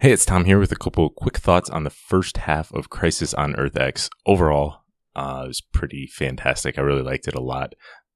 Hey, 0.00 0.12
it's 0.12 0.26
Tom 0.26 0.44
here 0.44 0.58
with 0.58 0.72
a 0.72 0.76
couple 0.76 1.08
quick 1.10 1.38
thoughts 1.38 1.70
on 1.70 1.84
the 1.84 1.90
first 1.90 2.38
half 2.38 2.72
of 2.74 2.90
Crisis 2.90 3.32
on 3.34 3.54
Earth 3.56 3.76
X. 3.76 4.10
Overall, 4.26 4.82
uh, 5.16 5.42
it 5.44 5.48
was 5.48 5.60
pretty 5.60 6.06
fantastic. 6.06 6.78
I 6.78 6.82
really 6.82 7.02
liked 7.02 7.26
it 7.26 7.34
a 7.34 7.40
lot. 7.40 7.72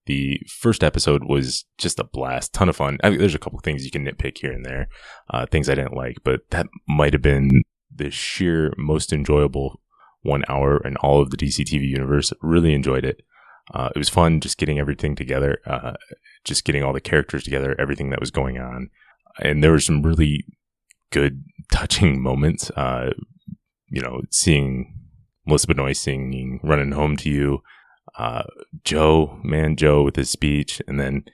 The 0.07 0.41
first 0.47 0.85
episode 0.85 1.25
was 1.25 1.65
just 1.79 1.99
a 1.99 2.05
blast, 2.05 2.53
ton 2.53 2.69
of 2.69 2.77
fun. 2.77 2.99
I 3.03 3.11
mean, 3.11 3.19
there's 3.19 3.35
a 3.35 3.39
couple 3.39 3.59
things 3.61 3.85
you 3.85 3.91
can 3.91 4.05
nitpick 4.05 4.39
here 4.39 4.53
and 4.53 4.65
there, 4.65 4.89
uh, 5.31 5.47
things 5.47 5.69
I 5.69 5.75
didn't 5.75 5.97
like, 5.97 6.19
but 6.25 6.43
that 6.51 6.67
might 6.87 7.13
have 7.15 7.23
been 7.23 7.63
the 7.95 8.11
sheer 8.11 8.73
most 8.77 9.13
enjoyable 9.13 9.81
one 10.23 10.45
hour 10.49 10.81
in 10.87 10.97
all 10.97 11.23
of 11.23 11.31
the 11.31 11.37
DC 11.37 11.65
TV 11.65 11.89
universe. 11.89 12.33
Really 12.43 12.75
enjoyed 12.75 13.05
it. 13.05 13.23
Uh, 13.73 13.89
it 13.95 13.99
was 13.99 14.09
fun 14.09 14.41
just 14.41 14.59
getting 14.59 14.79
everything 14.79 15.17
together, 15.17 15.59
uh, 15.67 15.95
just 16.45 16.65
getting 16.65 16.83
all 16.83 16.93
the 16.93 17.01
characters 17.01 17.45
together, 17.45 17.75
everything 17.79 18.11
that 18.11 18.21
was 18.21 18.31
going 18.31 18.59
on. 18.59 18.91
And 19.41 19.65
there 19.65 19.71
were 19.71 19.81
some 19.81 20.03
really 20.03 20.45
good, 21.11 21.45
touching 21.71 22.21
moments. 22.21 22.71
Uh, 22.71 23.11
you 23.89 24.03
know, 24.03 24.23
seeing 24.31 25.01
Melissa 25.47 25.67
Benoist 25.67 26.03
singing 26.03 26.61
"Running 26.63 26.93
Home 26.93 27.17
to 27.19 27.31
You," 27.31 27.63
uh, 28.19 28.45
Joe, 28.85 29.39
man, 29.43 29.77
Joe 29.77 30.03
with 30.03 30.17
his 30.17 30.31
speech, 30.31 30.81
and 30.87 30.99
then 30.99 31.25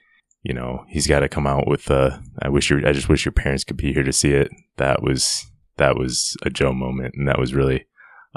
you 0.43 0.53
know 0.53 0.85
he's 0.87 1.07
got 1.07 1.19
to 1.19 1.29
come 1.29 1.47
out 1.47 1.67
with 1.67 1.89
uh, 1.91 2.17
"I 2.41 2.49
wish 2.49 2.69
your, 2.69 2.85
I 2.87 2.93
just 2.93 3.09
wish 3.09 3.25
your 3.25 3.31
parents 3.31 3.63
could 3.63 3.77
be 3.77 3.93
here 3.93 4.03
to 4.03 4.13
see 4.13 4.31
it." 4.31 4.51
That 4.77 5.01
was 5.03 5.45
that 5.77 5.95
was 5.97 6.35
a 6.43 6.49
Joe 6.49 6.73
moment, 6.73 7.15
and 7.15 7.27
that 7.27 7.39
was 7.39 7.53
really 7.53 7.85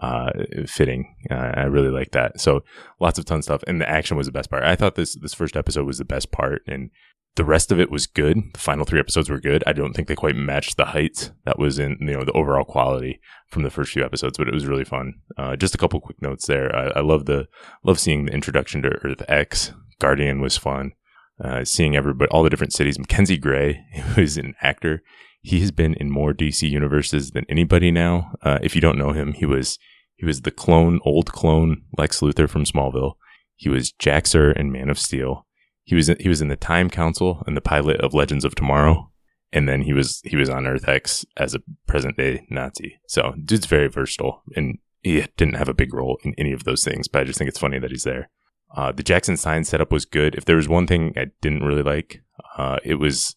uh, 0.01 0.31
fitting. 0.67 1.15
Uh, 1.31 1.53
I 1.55 1.65
really 1.65 1.91
like 1.91 2.11
that. 2.13 2.41
So 2.41 2.63
lots 3.01 3.19
of 3.19 3.25
ton 3.25 3.43
stuff, 3.43 3.63
and 3.67 3.81
the 3.81 3.89
action 3.89 4.17
was 4.17 4.27
the 4.27 4.33
best 4.33 4.51
part. 4.51 4.65
I 4.65 4.77
thought 4.77 4.95
this 4.95 5.15
this 5.17 5.35
first 5.35 5.57
episode 5.57 5.87
was 5.87 5.99
the 5.99 6.05
best 6.05 6.33
part, 6.33 6.63
and 6.67 6.91
the 7.37 7.45
rest 7.45 7.71
of 7.71 7.79
it 7.79 7.91
was 7.91 8.07
good. 8.07 8.39
The 8.55 8.61
final 8.61 8.85
three 8.85 8.99
episodes 8.99 9.31
were 9.31 9.41
good. 9.41 9.63
I 9.67 9.73
don't 9.73 9.93
think 9.93 10.09
they 10.09 10.17
quite 10.17 10.35
matched 10.37 10.77
the 10.77 10.87
heights 10.87 11.31
that 11.45 11.59
was 11.59 11.79
in 11.79 11.97
you 12.01 12.13
know 12.13 12.25
the 12.25 12.33
overall 12.33 12.65
quality 12.65 13.21
from 13.49 13.63
the 13.63 13.71
first 13.71 13.93
few 13.93 14.05
episodes, 14.05 14.39
but 14.39 14.49
it 14.49 14.55
was 14.55 14.67
really 14.67 14.85
fun. 14.85 15.15
Uh, 15.37 15.57
just 15.57 15.75
a 15.75 15.79
couple 15.79 16.01
quick 16.01 16.21
notes 16.21 16.47
there. 16.47 16.75
I, 16.75 16.99
I 16.99 17.01
love 17.01 17.27
the 17.27 17.47
love 17.85 18.01
seeing 18.01 18.27
the 18.27 18.33
introduction 18.33 18.83
to 18.83 18.99
Earth 19.05 19.23
X. 19.29 19.73
Guardian 19.99 20.41
was 20.41 20.57
fun. 20.57 20.93
Uh, 21.43 21.65
seeing 21.65 21.97
everybody, 21.97 22.31
all 22.31 22.43
the 22.43 22.51
different 22.51 22.73
cities. 22.73 22.99
Mackenzie 22.99 23.39
Gray, 23.39 23.85
who 23.95 24.23
is 24.23 24.37
an 24.37 24.55
actor, 24.61 25.03
he 25.43 25.61
has 25.61 25.71
been 25.71 25.95
in 25.95 26.11
more 26.11 26.35
DC 26.35 26.69
universes 26.69 27.31
than 27.31 27.47
anybody 27.49 27.91
now. 27.91 28.33
Uh, 28.43 28.59
if 28.63 28.75
you 28.75 28.81
don't 28.81 28.99
know 28.99 29.13
him, 29.13 29.33
he 29.33 29.47
was 29.47 29.79
he 30.17 30.27
was 30.27 30.43
the 30.43 30.51
clone, 30.51 31.01
old 31.03 31.33
clone 31.33 31.83
Lex 31.97 32.21
Luthor 32.21 32.49
from 32.49 32.65
Smallville. 32.65 33.15
He 33.57 33.71
was 33.71 33.93
Jax-Ur 33.93 34.53
in 34.53 34.71
Man 34.71 34.91
of 34.91 34.99
Steel. 34.99 35.47
he 35.85 35.95
was 35.95 36.11
in, 36.11 36.19
he 36.21 36.29
was 36.29 36.43
in 36.43 36.49
the 36.49 36.57
Time 36.57 36.91
Council 36.91 37.43
and 37.47 37.57
the 37.57 37.63
pilot 37.63 38.01
of 38.03 38.13
Legends 38.13 38.45
of 38.45 38.55
Tomorrow, 38.55 39.11
and 39.51 39.67
then 39.67 39.83
he 39.83 39.95
was 39.95 40.21
he 40.25 40.37
was 40.37 40.51
on 40.51 40.67
Earth 40.67 40.87
X 40.89 41.25
as 41.39 41.55
a 41.55 41.63
present 41.87 42.19
day 42.19 42.47
Nazi. 42.51 43.01
So 43.07 43.35
dude's 43.43 43.67
very 43.67 43.89
versatile, 43.89 44.43
and 44.55 44.79
he 45.03 45.27
didn't 45.39 45.57
have 45.57 45.71
a 45.71 45.75
big 45.75 45.95
role 45.95 46.19
in 46.23 46.35
any 46.37 46.53
of 46.53 46.65
those 46.65 46.85
things. 46.85 47.09
But 47.09 47.23
I 47.23 47.25
just 47.25 47.39
think 47.39 47.49
it's 47.49 47.59
funny 47.59 47.79
that 47.79 47.91
he's 47.91 48.05
there. 48.05 48.29
Uh, 48.77 48.93
the 48.93 49.03
Jackson 49.03 49.37
Stein 49.37 49.65
setup 49.65 49.91
was 49.91 50.05
good. 50.05 50.35
If 50.35 50.45
there 50.45 50.57
was 50.57 50.69
one 50.69 50.87
thing 50.87 51.13
I 51.17 51.27
didn't 51.41 51.65
really 51.65 51.83
like, 51.83 52.23
uh, 52.57 52.79
it 52.85 52.97
was 52.97 53.35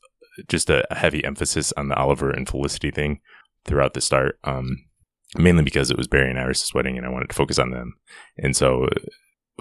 just 0.47 0.69
a, 0.69 0.85
a, 0.91 0.95
heavy 0.95 1.23
emphasis 1.23 1.73
on 1.75 1.89
the 1.89 1.95
Oliver 1.95 2.29
and 2.29 2.47
Felicity 2.47 2.91
thing 2.91 3.19
throughout 3.65 3.93
the 3.93 4.01
start. 4.01 4.39
Um, 4.43 4.77
mainly 5.37 5.63
because 5.63 5.89
it 5.89 5.97
was 5.97 6.07
Barry 6.07 6.29
and 6.29 6.39
Iris' 6.39 6.73
wedding, 6.73 6.97
and 6.97 7.05
I 7.05 7.09
wanted 7.09 7.29
to 7.29 7.35
focus 7.35 7.59
on 7.59 7.71
them. 7.71 7.95
And 8.37 8.55
so 8.55 8.87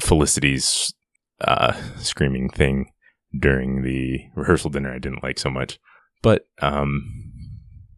Felicity's 0.01 0.93
uh, 1.41 1.75
screaming 1.97 2.51
thing 2.51 2.93
during 3.39 3.83
the 3.83 4.21
rehearsal 4.35 4.71
dinner 4.71 4.93
I 4.93 4.99
didn't 4.99 5.23
like 5.23 5.39
so 5.39 5.51
much. 5.51 5.79
But, 6.23 6.47
um, 6.61 7.03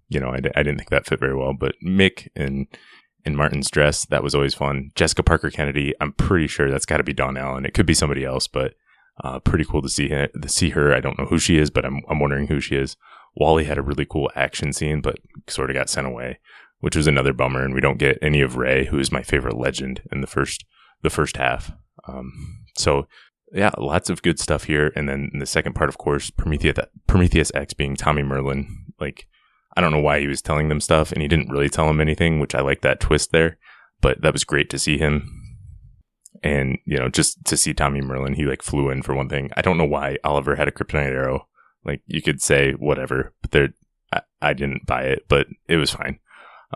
you 0.08 0.20
know, 0.20 0.28
I, 0.28 0.36
I 0.54 0.62
didn't 0.62 0.78
think 0.78 0.90
that 0.90 1.06
fit 1.06 1.20
very 1.20 1.36
well. 1.36 1.52
But 1.58 1.74
Mick 1.84 2.28
and 2.36 2.66
in 3.24 3.36
Martin's 3.36 3.70
dress, 3.70 4.04
that 4.06 4.22
was 4.22 4.34
always 4.34 4.54
fun. 4.54 4.90
Jessica 4.94 5.22
Parker 5.22 5.50
Kennedy, 5.50 5.94
I'm 6.00 6.12
pretty 6.12 6.46
sure 6.46 6.70
that's 6.70 6.86
got 6.86 6.98
to 6.98 7.04
be 7.04 7.12
Dawn 7.12 7.36
Allen. 7.36 7.64
It 7.64 7.74
could 7.74 7.86
be 7.86 7.94
somebody 7.94 8.24
else, 8.24 8.46
but 8.46 8.74
uh, 9.22 9.38
pretty 9.40 9.64
cool 9.64 9.82
to 9.82 9.88
see 9.88 10.08
her, 10.08 10.28
to 10.28 10.48
see 10.48 10.70
her. 10.70 10.92
I 10.92 11.00
don't 11.00 11.18
know 11.18 11.26
who 11.26 11.38
she 11.38 11.58
is, 11.58 11.70
but 11.70 11.84
I'm 11.84 12.02
I'm 12.08 12.18
wondering 12.18 12.48
who 12.48 12.60
she 12.60 12.76
is. 12.76 12.96
Wally 13.36 13.64
had 13.64 13.78
a 13.78 13.82
really 13.82 14.04
cool 14.04 14.30
action 14.34 14.72
scene, 14.72 15.00
but 15.00 15.18
sort 15.48 15.70
of 15.70 15.74
got 15.74 15.88
sent 15.88 16.06
away, 16.06 16.38
which 16.80 16.96
was 16.96 17.06
another 17.06 17.32
bummer. 17.32 17.64
And 17.64 17.74
we 17.74 17.80
don't 17.80 17.98
get 17.98 18.18
any 18.22 18.40
of 18.40 18.56
Ray, 18.56 18.86
who 18.86 18.98
is 18.98 19.12
my 19.12 19.22
favorite 19.22 19.56
legend 19.56 20.02
in 20.12 20.20
the 20.20 20.26
first 20.26 20.64
the 21.02 21.10
first 21.10 21.36
half. 21.36 21.72
Um, 22.06 22.64
so 22.76 23.06
yeah, 23.52 23.70
lots 23.78 24.10
of 24.10 24.22
good 24.22 24.40
stuff 24.40 24.64
here. 24.64 24.92
And 24.96 25.08
then 25.08 25.30
the 25.38 25.46
second 25.46 25.74
part, 25.74 25.88
of 25.88 25.98
course, 25.98 26.30
Prometheus 26.30 26.76
Prometheus 27.06 27.52
X 27.54 27.72
being 27.72 27.96
Tommy 27.96 28.22
Merlyn, 28.22 28.66
Like 28.98 29.26
I 29.76 29.80
don't 29.80 29.92
know 29.92 29.98
why 29.98 30.20
he 30.20 30.26
was 30.26 30.42
telling 30.42 30.68
them 30.68 30.80
stuff, 30.80 31.12
and 31.12 31.20
he 31.20 31.28
didn't 31.28 31.50
really 31.50 31.68
tell 31.68 31.86
them 31.86 32.00
anything, 32.00 32.40
which 32.40 32.54
I 32.54 32.60
like 32.60 32.82
that 32.82 33.00
twist 33.00 33.32
there. 33.32 33.58
But 34.00 34.20
that 34.22 34.32
was 34.32 34.44
great 34.44 34.70
to 34.70 34.78
see 34.78 34.98
him. 34.98 35.40
And, 36.42 36.78
you 36.84 36.98
know, 36.98 37.08
just 37.08 37.44
to 37.46 37.56
see 37.56 37.72
Tommy 37.72 38.00
Merlyn, 38.00 38.36
he 38.36 38.44
like 38.44 38.62
flew 38.62 38.90
in 38.90 39.02
for 39.02 39.14
one 39.14 39.28
thing. 39.28 39.50
I 39.56 39.62
don't 39.62 39.78
know 39.78 39.84
why 39.84 40.18
Oliver 40.24 40.56
had 40.56 40.68
a 40.68 40.72
kryptonite 40.72 41.12
arrow. 41.12 41.48
Like 41.84 42.02
you 42.06 42.20
could 42.20 42.42
say 42.42 42.72
whatever, 42.72 43.32
but 43.40 43.50
there, 43.52 43.68
I, 44.12 44.22
I 44.42 44.52
didn't 44.52 44.86
buy 44.86 45.02
it, 45.04 45.24
but 45.28 45.46
it 45.68 45.76
was 45.76 45.90
fine. 45.90 46.18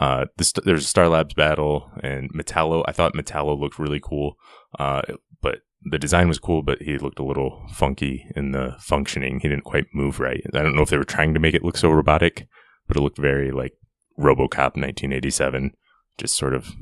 Uh, 0.00 0.26
this, 0.36 0.52
there's 0.64 0.84
a 0.84 0.88
Star 0.88 1.08
Labs 1.08 1.34
battle 1.34 1.90
and 2.02 2.32
Metallo. 2.32 2.84
I 2.86 2.92
thought 2.92 3.14
Metallo 3.14 3.58
looked 3.58 3.78
really 3.78 4.00
cool. 4.00 4.36
Uh, 4.78 5.02
but 5.42 5.60
the 5.82 5.98
design 5.98 6.28
was 6.28 6.38
cool, 6.38 6.62
but 6.62 6.82
he 6.82 6.98
looked 6.98 7.18
a 7.18 7.24
little 7.24 7.66
funky 7.72 8.26
in 8.36 8.52
the 8.52 8.76
functioning. 8.80 9.40
He 9.40 9.48
didn't 9.48 9.64
quite 9.64 9.86
move 9.92 10.20
right. 10.20 10.42
I 10.54 10.62
don't 10.62 10.76
know 10.76 10.82
if 10.82 10.90
they 10.90 10.98
were 10.98 11.04
trying 11.04 11.34
to 11.34 11.40
make 11.40 11.54
it 11.54 11.64
look 11.64 11.76
so 11.76 11.90
robotic, 11.90 12.48
but 12.88 12.96
it 12.96 13.00
looked 13.00 13.18
very 13.18 13.52
like 13.52 13.74
RoboCop 14.18 14.74
1987, 14.76 15.72
just 16.16 16.36
sort 16.36 16.54
of 16.54 16.74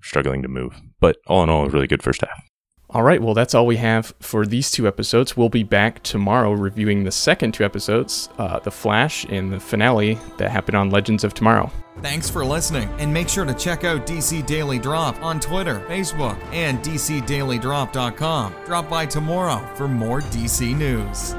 struggling 0.00 0.42
to 0.42 0.48
move. 0.48 0.80
But 1.00 1.16
all 1.26 1.42
in 1.42 1.50
all, 1.50 1.66
a 1.66 1.68
really 1.68 1.88
good 1.88 2.02
first 2.02 2.20
half. 2.20 2.44
All 2.90 3.02
right, 3.02 3.20
well, 3.20 3.34
that's 3.34 3.54
all 3.54 3.66
we 3.66 3.78
have 3.78 4.14
for 4.20 4.46
these 4.46 4.70
two 4.70 4.86
episodes. 4.86 5.36
We'll 5.36 5.48
be 5.48 5.64
back 5.64 6.02
tomorrow 6.04 6.52
reviewing 6.52 7.02
the 7.02 7.10
second 7.10 7.52
two 7.52 7.64
episodes, 7.64 8.28
uh, 8.38 8.60
The 8.60 8.70
Flash 8.70 9.24
and 9.24 9.52
the 9.52 9.58
finale 9.58 10.18
that 10.36 10.50
happened 10.50 10.76
on 10.76 10.90
Legends 10.90 11.24
of 11.24 11.34
Tomorrow. 11.34 11.72
Thanks 12.02 12.28
for 12.28 12.44
listening, 12.44 12.88
and 12.98 13.12
make 13.12 13.28
sure 13.28 13.44
to 13.46 13.54
check 13.54 13.82
out 13.82 14.06
DC 14.06 14.46
Daily 14.46 14.78
Drop 14.78 15.20
on 15.22 15.40
Twitter, 15.40 15.80
Facebook, 15.88 16.40
and 16.52 16.78
DCDailyDrop.com. 16.84 18.54
Drop 18.66 18.88
by 18.88 19.06
tomorrow 19.06 19.66
for 19.74 19.88
more 19.88 20.20
DC 20.20 20.76
news. 20.76 21.34